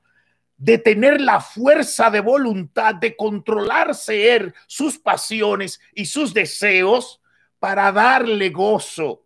de 0.58 0.76
tener 0.76 1.22
la 1.22 1.40
fuerza 1.40 2.10
de 2.10 2.20
voluntad 2.20 2.96
de 2.96 3.16
controlarse 3.16 4.52
sus 4.66 4.98
pasiones 4.98 5.80
y 5.94 6.04
sus 6.04 6.34
deseos 6.34 7.22
para 7.58 7.90
darle 7.92 8.50
gozo, 8.50 9.24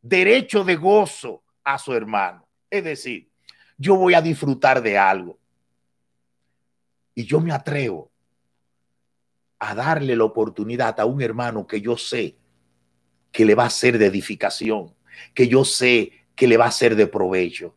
derecho 0.00 0.64
de 0.64 0.76
gozo 0.76 1.42
a 1.62 1.76
su 1.76 1.92
hermano. 1.92 2.48
Es 2.70 2.82
decir, 2.82 3.28
yo 3.76 3.96
voy 3.96 4.14
a 4.14 4.22
disfrutar 4.22 4.80
de 4.80 4.96
algo 4.96 5.38
y 7.14 7.26
yo 7.26 7.40
me 7.40 7.52
atrevo 7.52 8.10
a 9.58 9.74
darle 9.74 10.16
la 10.16 10.24
oportunidad 10.24 10.98
a 10.98 11.04
un 11.04 11.20
hermano 11.20 11.66
que 11.66 11.82
yo 11.82 11.98
sé 11.98 12.38
que 13.30 13.44
le 13.44 13.54
va 13.54 13.66
a 13.66 13.70
ser 13.70 13.98
de 13.98 14.06
edificación, 14.06 14.94
que 15.34 15.46
yo 15.46 15.66
sé 15.66 16.23
que 16.34 16.46
le 16.46 16.56
va 16.56 16.66
a 16.66 16.70
ser 16.70 16.96
de 16.96 17.06
provecho. 17.06 17.74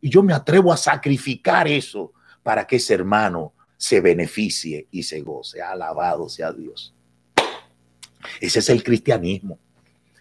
Y 0.00 0.10
yo 0.10 0.22
me 0.22 0.32
atrevo 0.32 0.72
a 0.72 0.76
sacrificar 0.76 1.68
eso 1.68 2.12
para 2.42 2.66
que 2.66 2.76
ese 2.76 2.94
hermano 2.94 3.52
se 3.76 4.00
beneficie 4.00 4.86
y 4.90 5.02
se 5.02 5.20
goce. 5.20 5.62
Alabado 5.62 6.28
sea 6.28 6.52
Dios. 6.52 6.94
Ese 8.40 8.58
es 8.58 8.68
el 8.68 8.82
cristianismo. 8.82 9.58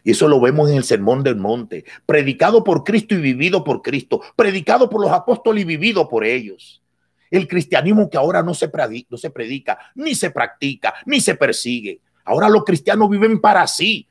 Y 0.04 0.12
eso 0.12 0.28
lo 0.28 0.40
vemos 0.40 0.70
en 0.70 0.78
el 0.78 0.84
Sermón 0.84 1.22
del 1.22 1.36
Monte, 1.36 1.84
predicado 2.06 2.64
por 2.64 2.84
Cristo 2.84 3.14
y 3.16 3.18
vivido 3.18 3.64
por 3.64 3.82
Cristo, 3.82 4.22
predicado 4.36 4.90
por 4.90 5.02
los 5.02 5.12
apóstoles 5.12 5.64
y 5.64 5.66
vivido 5.66 6.08
por 6.08 6.24
ellos. 6.24 6.82
El 7.30 7.46
cristianismo 7.48 8.10
que 8.10 8.18
ahora 8.18 8.42
no 8.42 8.54
se, 8.54 8.70
predica, 8.70 9.08
no 9.12 9.18
se 9.18 9.30
predica, 9.32 9.78
ni 9.96 10.16
se 10.16 10.32
practica, 10.32 10.94
ni 11.06 11.20
se 11.20 11.36
persigue. 11.36 12.00
Ahora 12.24 12.48
los 12.48 12.64
cristianos 12.64 13.10
viven 13.10 13.42
para 13.42 13.68
sí. 13.68 14.08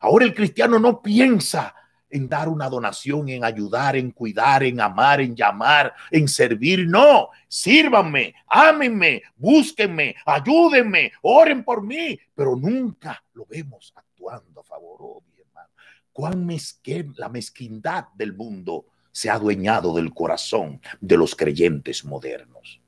Ahora 0.00 0.26
el 0.26 0.34
cristiano 0.34 0.78
no 0.78 1.00
piensa 1.00 1.74
en 2.10 2.28
dar 2.28 2.48
una 2.48 2.68
donación, 2.68 3.28
en 3.28 3.44
ayudar, 3.44 3.96
en 3.96 4.10
cuidar, 4.10 4.62
en 4.62 4.80
amar, 4.80 5.20
en 5.20 5.34
llamar, 5.34 5.92
en 6.10 6.28
servir. 6.28 6.86
No, 6.86 7.28
sírvanme, 7.46 8.34
ámenme, 8.46 9.22
búsquenme, 9.36 10.16
ayúdenme, 10.24 11.12
oren 11.22 11.64
por 11.64 11.82
mí, 11.82 12.18
pero 12.34 12.56
nunca 12.56 13.22
lo 13.34 13.46
vemos 13.46 13.92
actuando 13.94 14.60
a 14.60 14.64
favor, 14.64 14.98
oh, 15.00 15.22
mi 15.32 15.40
hermano. 15.40 15.68
Cuán 16.12 16.44
mezquen, 16.44 17.14
la 17.16 17.28
mezquindad 17.28 18.06
del 18.14 18.34
mundo 18.34 18.86
se 19.12 19.30
ha 19.30 19.34
adueñado 19.34 19.94
del 19.94 20.14
corazón 20.14 20.80
de 21.00 21.16
los 21.16 21.34
creyentes 21.34 22.04
modernos. 22.04 22.80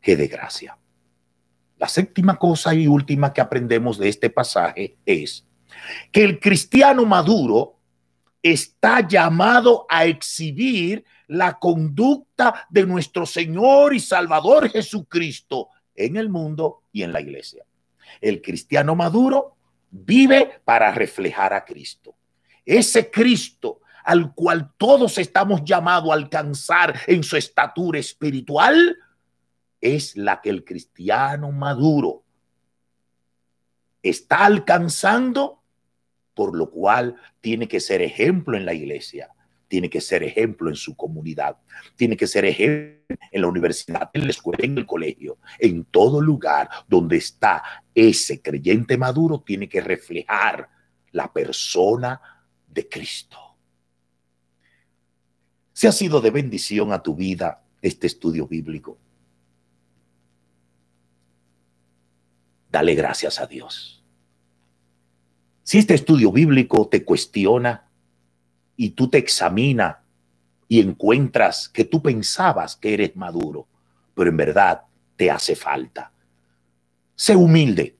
Qué 0.00 0.16
desgracia. 0.16 0.78
La 1.78 1.88
séptima 1.88 2.38
cosa 2.38 2.74
y 2.74 2.86
última 2.86 3.32
que 3.32 3.40
aprendemos 3.40 3.98
de 3.98 4.08
este 4.08 4.30
pasaje 4.30 4.96
es 5.04 5.45
que 6.12 6.24
el 6.24 6.40
cristiano 6.40 7.04
maduro 7.04 7.76
está 8.42 9.06
llamado 9.06 9.86
a 9.88 10.04
exhibir 10.04 11.04
la 11.26 11.58
conducta 11.58 12.66
de 12.70 12.86
nuestro 12.86 13.26
Señor 13.26 13.94
y 13.94 14.00
Salvador 14.00 14.68
Jesucristo 14.70 15.68
en 15.94 16.16
el 16.16 16.28
mundo 16.28 16.82
y 16.92 17.02
en 17.02 17.12
la 17.12 17.20
iglesia. 17.20 17.64
El 18.20 18.40
cristiano 18.40 18.94
maduro 18.94 19.56
vive 19.90 20.60
para 20.64 20.92
reflejar 20.92 21.52
a 21.52 21.64
Cristo. 21.64 22.14
Ese 22.64 23.10
Cristo 23.10 23.80
al 24.04 24.34
cual 24.34 24.72
todos 24.76 25.18
estamos 25.18 25.64
llamados 25.64 26.10
a 26.10 26.14
alcanzar 26.14 26.94
en 27.08 27.24
su 27.24 27.36
estatura 27.36 27.98
espiritual 27.98 28.96
es 29.80 30.16
la 30.16 30.40
que 30.40 30.50
el 30.50 30.64
cristiano 30.64 31.50
maduro 31.50 32.22
está 34.08 34.44
alcanzando 34.44 35.62
por 36.36 36.54
lo 36.54 36.70
cual 36.70 37.16
tiene 37.40 37.66
que 37.66 37.80
ser 37.80 38.02
ejemplo 38.02 38.58
en 38.58 38.66
la 38.66 38.74
iglesia, 38.74 39.30
tiene 39.68 39.88
que 39.88 40.02
ser 40.02 40.22
ejemplo 40.22 40.68
en 40.68 40.76
su 40.76 40.94
comunidad, 40.94 41.56
tiene 41.96 42.14
que 42.14 42.26
ser 42.26 42.44
ejemplo 42.44 43.16
en 43.32 43.40
la 43.40 43.48
universidad, 43.48 44.10
en 44.12 44.24
la 44.24 44.30
escuela, 44.30 44.62
en 44.62 44.76
el 44.76 44.84
colegio, 44.84 45.38
en 45.58 45.84
todo 45.86 46.20
lugar 46.20 46.68
donde 46.86 47.16
está 47.16 47.62
ese 47.94 48.42
creyente 48.42 48.98
maduro, 48.98 49.42
tiene 49.46 49.66
que 49.66 49.80
reflejar 49.80 50.68
la 51.12 51.32
persona 51.32 52.20
de 52.68 52.86
Cristo. 52.86 53.38
Si 55.72 55.86
ha 55.86 55.92
sido 55.92 56.20
de 56.20 56.30
bendición 56.30 56.92
a 56.92 57.02
tu 57.02 57.14
vida 57.14 57.62
este 57.80 58.06
estudio 58.06 58.46
bíblico, 58.46 58.98
dale 62.70 62.94
gracias 62.94 63.40
a 63.40 63.46
Dios. 63.46 63.95
Si 65.66 65.78
este 65.78 65.94
estudio 65.94 66.30
bíblico 66.30 66.86
te 66.86 67.04
cuestiona 67.04 67.88
y 68.76 68.90
tú 68.90 69.10
te 69.10 69.18
examina 69.18 70.04
y 70.68 70.80
encuentras 70.80 71.68
que 71.68 71.84
tú 71.84 72.00
pensabas 72.00 72.76
que 72.76 72.94
eres 72.94 73.16
maduro, 73.16 73.66
pero 74.14 74.30
en 74.30 74.36
verdad 74.36 74.82
te 75.16 75.28
hace 75.28 75.56
falta. 75.56 76.12
Sé 77.16 77.34
humilde. 77.34 77.96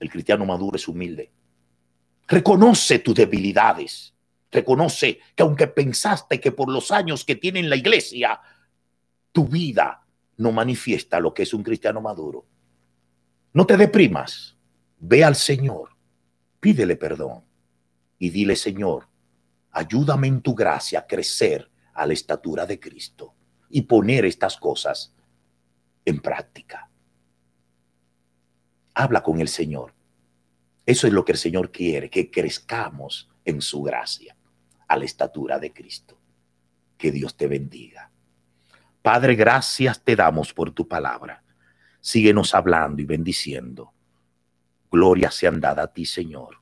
El 0.00 0.08
cristiano 0.08 0.46
maduro 0.46 0.76
es 0.76 0.88
humilde. 0.88 1.30
Reconoce 2.26 3.00
tus 3.00 3.16
debilidades. 3.16 4.14
Reconoce 4.50 5.20
que 5.36 5.42
aunque 5.42 5.66
pensaste 5.66 6.40
que 6.40 6.52
por 6.52 6.70
los 6.70 6.90
años 6.90 7.22
que 7.26 7.36
tiene 7.36 7.60
en 7.60 7.68
la 7.68 7.76
iglesia, 7.76 8.40
tu 9.30 9.46
vida 9.46 10.06
no 10.38 10.52
manifiesta 10.52 11.20
lo 11.20 11.34
que 11.34 11.42
es 11.42 11.52
un 11.52 11.64
cristiano 11.64 12.00
maduro. 12.00 12.46
No 13.52 13.66
te 13.66 13.76
deprimas. 13.76 14.56
Ve 14.98 15.22
al 15.22 15.36
Señor 15.36 15.91
pídele 16.62 16.94
perdón 16.94 17.42
y 18.20 18.30
dile, 18.30 18.54
Señor, 18.54 19.08
ayúdame 19.72 20.28
en 20.28 20.42
tu 20.42 20.54
gracia 20.54 21.00
a 21.00 21.06
crecer 21.08 21.68
a 21.92 22.06
la 22.06 22.12
estatura 22.12 22.66
de 22.66 22.78
Cristo 22.78 23.34
y 23.68 23.82
poner 23.82 24.24
estas 24.24 24.58
cosas 24.58 25.12
en 26.04 26.20
práctica. 26.20 26.88
Habla 28.94 29.24
con 29.24 29.40
el 29.40 29.48
Señor. 29.48 29.92
Eso 30.86 31.08
es 31.08 31.12
lo 31.12 31.24
que 31.24 31.32
el 31.32 31.38
Señor 31.38 31.72
quiere, 31.72 32.08
que 32.08 32.30
crezcamos 32.30 33.28
en 33.44 33.60
su 33.60 33.82
gracia 33.82 34.36
a 34.86 34.96
la 34.96 35.04
estatura 35.04 35.58
de 35.58 35.72
Cristo. 35.72 36.16
Que 36.96 37.10
Dios 37.10 37.36
te 37.36 37.48
bendiga. 37.48 38.12
Padre, 39.02 39.34
gracias 39.34 40.00
te 40.00 40.14
damos 40.14 40.54
por 40.54 40.70
tu 40.70 40.86
palabra. 40.86 41.42
Síguenos 42.00 42.54
hablando 42.54 43.02
y 43.02 43.04
bendiciendo 43.04 43.92
Gloria 44.92 45.30
sean 45.30 45.58
dada 45.58 45.84
a 45.84 45.86
ti, 45.86 46.04
Señor. 46.04 46.58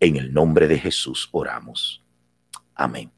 En 0.00 0.16
el 0.16 0.32
nombre 0.32 0.66
de 0.66 0.78
Jesús 0.78 1.28
oramos. 1.30 2.02
Amén. 2.74 3.12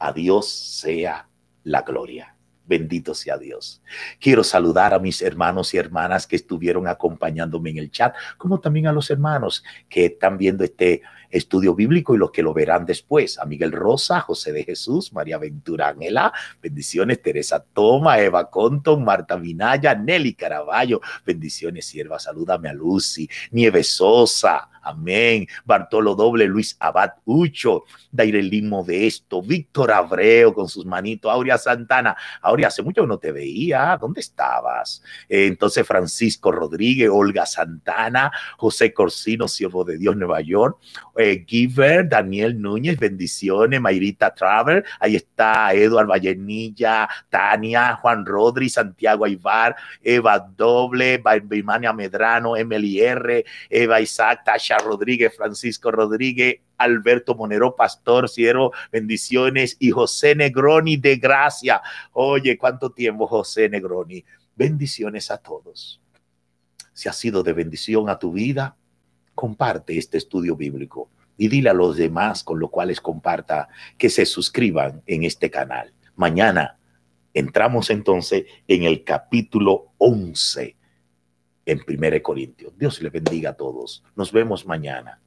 A 0.00 0.12
Dios 0.12 0.50
sea 0.50 1.28
la 1.62 1.82
gloria. 1.82 2.36
Bendito 2.66 3.14
sea 3.14 3.38
Dios. 3.38 3.80
Quiero 4.20 4.42
saludar 4.42 4.92
a 4.92 4.98
mis 4.98 5.22
hermanos 5.22 5.72
y 5.72 5.78
hermanas 5.78 6.26
que 6.26 6.36
estuvieron 6.36 6.88
acompañándome 6.88 7.70
en 7.70 7.78
el 7.78 7.90
chat, 7.92 8.14
como 8.36 8.58
también 8.58 8.88
a 8.88 8.92
los 8.92 9.08
hermanos 9.10 9.62
que 9.88 10.06
están 10.06 10.36
viendo 10.36 10.64
este 10.64 11.02
estudio 11.32 11.74
bíblico 11.74 12.14
y 12.14 12.18
los 12.18 12.30
que 12.30 12.42
lo 12.42 12.54
verán 12.54 12.86
después. 12.86 13.38
A 13.38 13.46
Rosa, 13.70 14.20
José 14.20 14.52
de 14.52 14.64
Jesús, 14.64 15.12
María 15.12 15.38
Ventura 15.38 15.88
Ángela, 15.88 16.32
bendiciones, 16.62 17.22
Teresa 17.22 17.64
Toma, 17.72 18.20
Eva 18.20 18.50
Conton, 18.50 19.04
Marta 19.04 19.36
Minaya, 19.36 19.94
Nelly 19.94 20.34
Caraballo, 20.34 21.00
bendiciones, 21.24 21.86
sierva, 21.86 22.18
salúdame 22.18 22.68
a 22.68 22.72
Lucy, 22.72 23.28
Nieves 23.50 23.88
Sosa, 23.88 24.68
amén, 24.82 25.46
Bartolo 25.64 26.14
Doble, 26.14 26.46
Luis 26.46 26.76
Abad 26.80 27.12
Ucho, 27.24 27.84
Dairelín 28.10 28.68
Modesto, 28.68 29.42
Víctor 29.42 29.92
Abreu 29.92 30.52
con 30.52 30.68
sus 30.68 30.84
manitos, 30.84 31.32
Aurea 31.32 31.56
Santana, 31.56 32.16
Laura, 32.42 32.68
hace 32.68 32.82
mucho 32.82 33.02
que 33.02 33.08
no 33.08 33.18
te 33.18 33.32
veía, 33.32 33.96
¿dónde 34.00 34.20
estabas? 34.20 35.02
Eh, 35.28 35.46
entonces 35.46 35.86
Francisco 35.86 36.52
Rodríguez, 36.52 37.08
Olga 37.10 37.46
Santana, 37.46 38.30
José 38.58 38.92
Corsino, 38.92 39.48
siervo 39.48 39.84
de 39.84 39.98
Dios, 39.98 40.16
Nueva 40.16 40.40
York, 40.40 40.78
eh, 41.22 41.44
Giver, 41.46 42.08
Daniel 42.08 42.60
Núñez, 42.60 42.98
bendiciones, 42.98 43.80
Mayrita 43.80 44.34
Traver, 44.34 44.84
ahí 45.00 45.16
está 45.16 45.72
Eduard 45.72 46.06
Vallenilla, 46.06 47.08
Tania, 47.30 47.96
Juan 47.96 48.26
Rodri, 48.26 48.68
Santiago 48.68 49.24
Aybar, 49.24 49.76
Eva 50.02 50.38
Doble, 50.38 51.22
Birmania 51.44 51.92
Medrano, 51.92 52.56
Emily 52.56 53.00
R, 53.00 53.44
Eva 53.70 54.00
Isaac, 54.00 54.42
Tasha 54.44 54.78
Rodríguez, 54.78 55.34
Francisco 55.36 55.90
Rodríguez, 55.90 56.60
Alberto 56.76 57.34
Monero 57.34 57.76
Pastor, 57.76 58.28
Ciero, 58.28 58.72
bendiciones, 58.90 59.76
y 59.78 59.90
José 59.90 60.34
Negroni 60.34 60.96
de 60.96 61.16
Gracia. 61.16 61.80
Oye, 62.12 62.58
¿cuánto 62.58 62.90
tiempo, 62.90 63.26
José 63.26 63.68
Negroni? 63.68 64.24
Bendiciones 64.56 65.30
a 65.30 65.38
todos. 65.38 66.00
Si 66.92 67.08
ha 67.08 67.12
sido 67.12 67.42
de 67.42 67.52
bendición 67.52 68.08
a 68.10 68.18
tu 68.18 68.32
vida, 68.32 68.76
comparte 69.42 69.98
este 69.98 70.18
estudio 70.18 70.54
bíblico 70.54 71.10
y 71.36 71.48
dile 71.48 71.70
a 71.70 71.74
los 71.74 71.96
demás 71.96 72.44
con 72.44 72.60
los 72.60 72.70
cuales 72.70 73.00
comparta 73.00 73.68
que 73.98 74.08
se 74.08 74.24
suscriban 74.24 75.02
en 75.04 75.24
este 75.24 75.50
canal. 75.50 75.92
Mañana 76.14 76.78
entramos 77.34 77.90
entonces 77.90 78.44
en 78.68 78.84
el 78.84 79.02
capítulo 79.02 79.94
11 79.98 80.76
en 81.66 81.80
1 81.88 82.22
Corintios. 82.22 82.78
Dios 82.78 83.02
le 83.02 83.10
bendiga 83.10 83.50
a 83.50 83.54
todos. 83.54 84.04
Nos 84.14 84.30
vemos 84.30 84.64
mañana. 84.64 85.20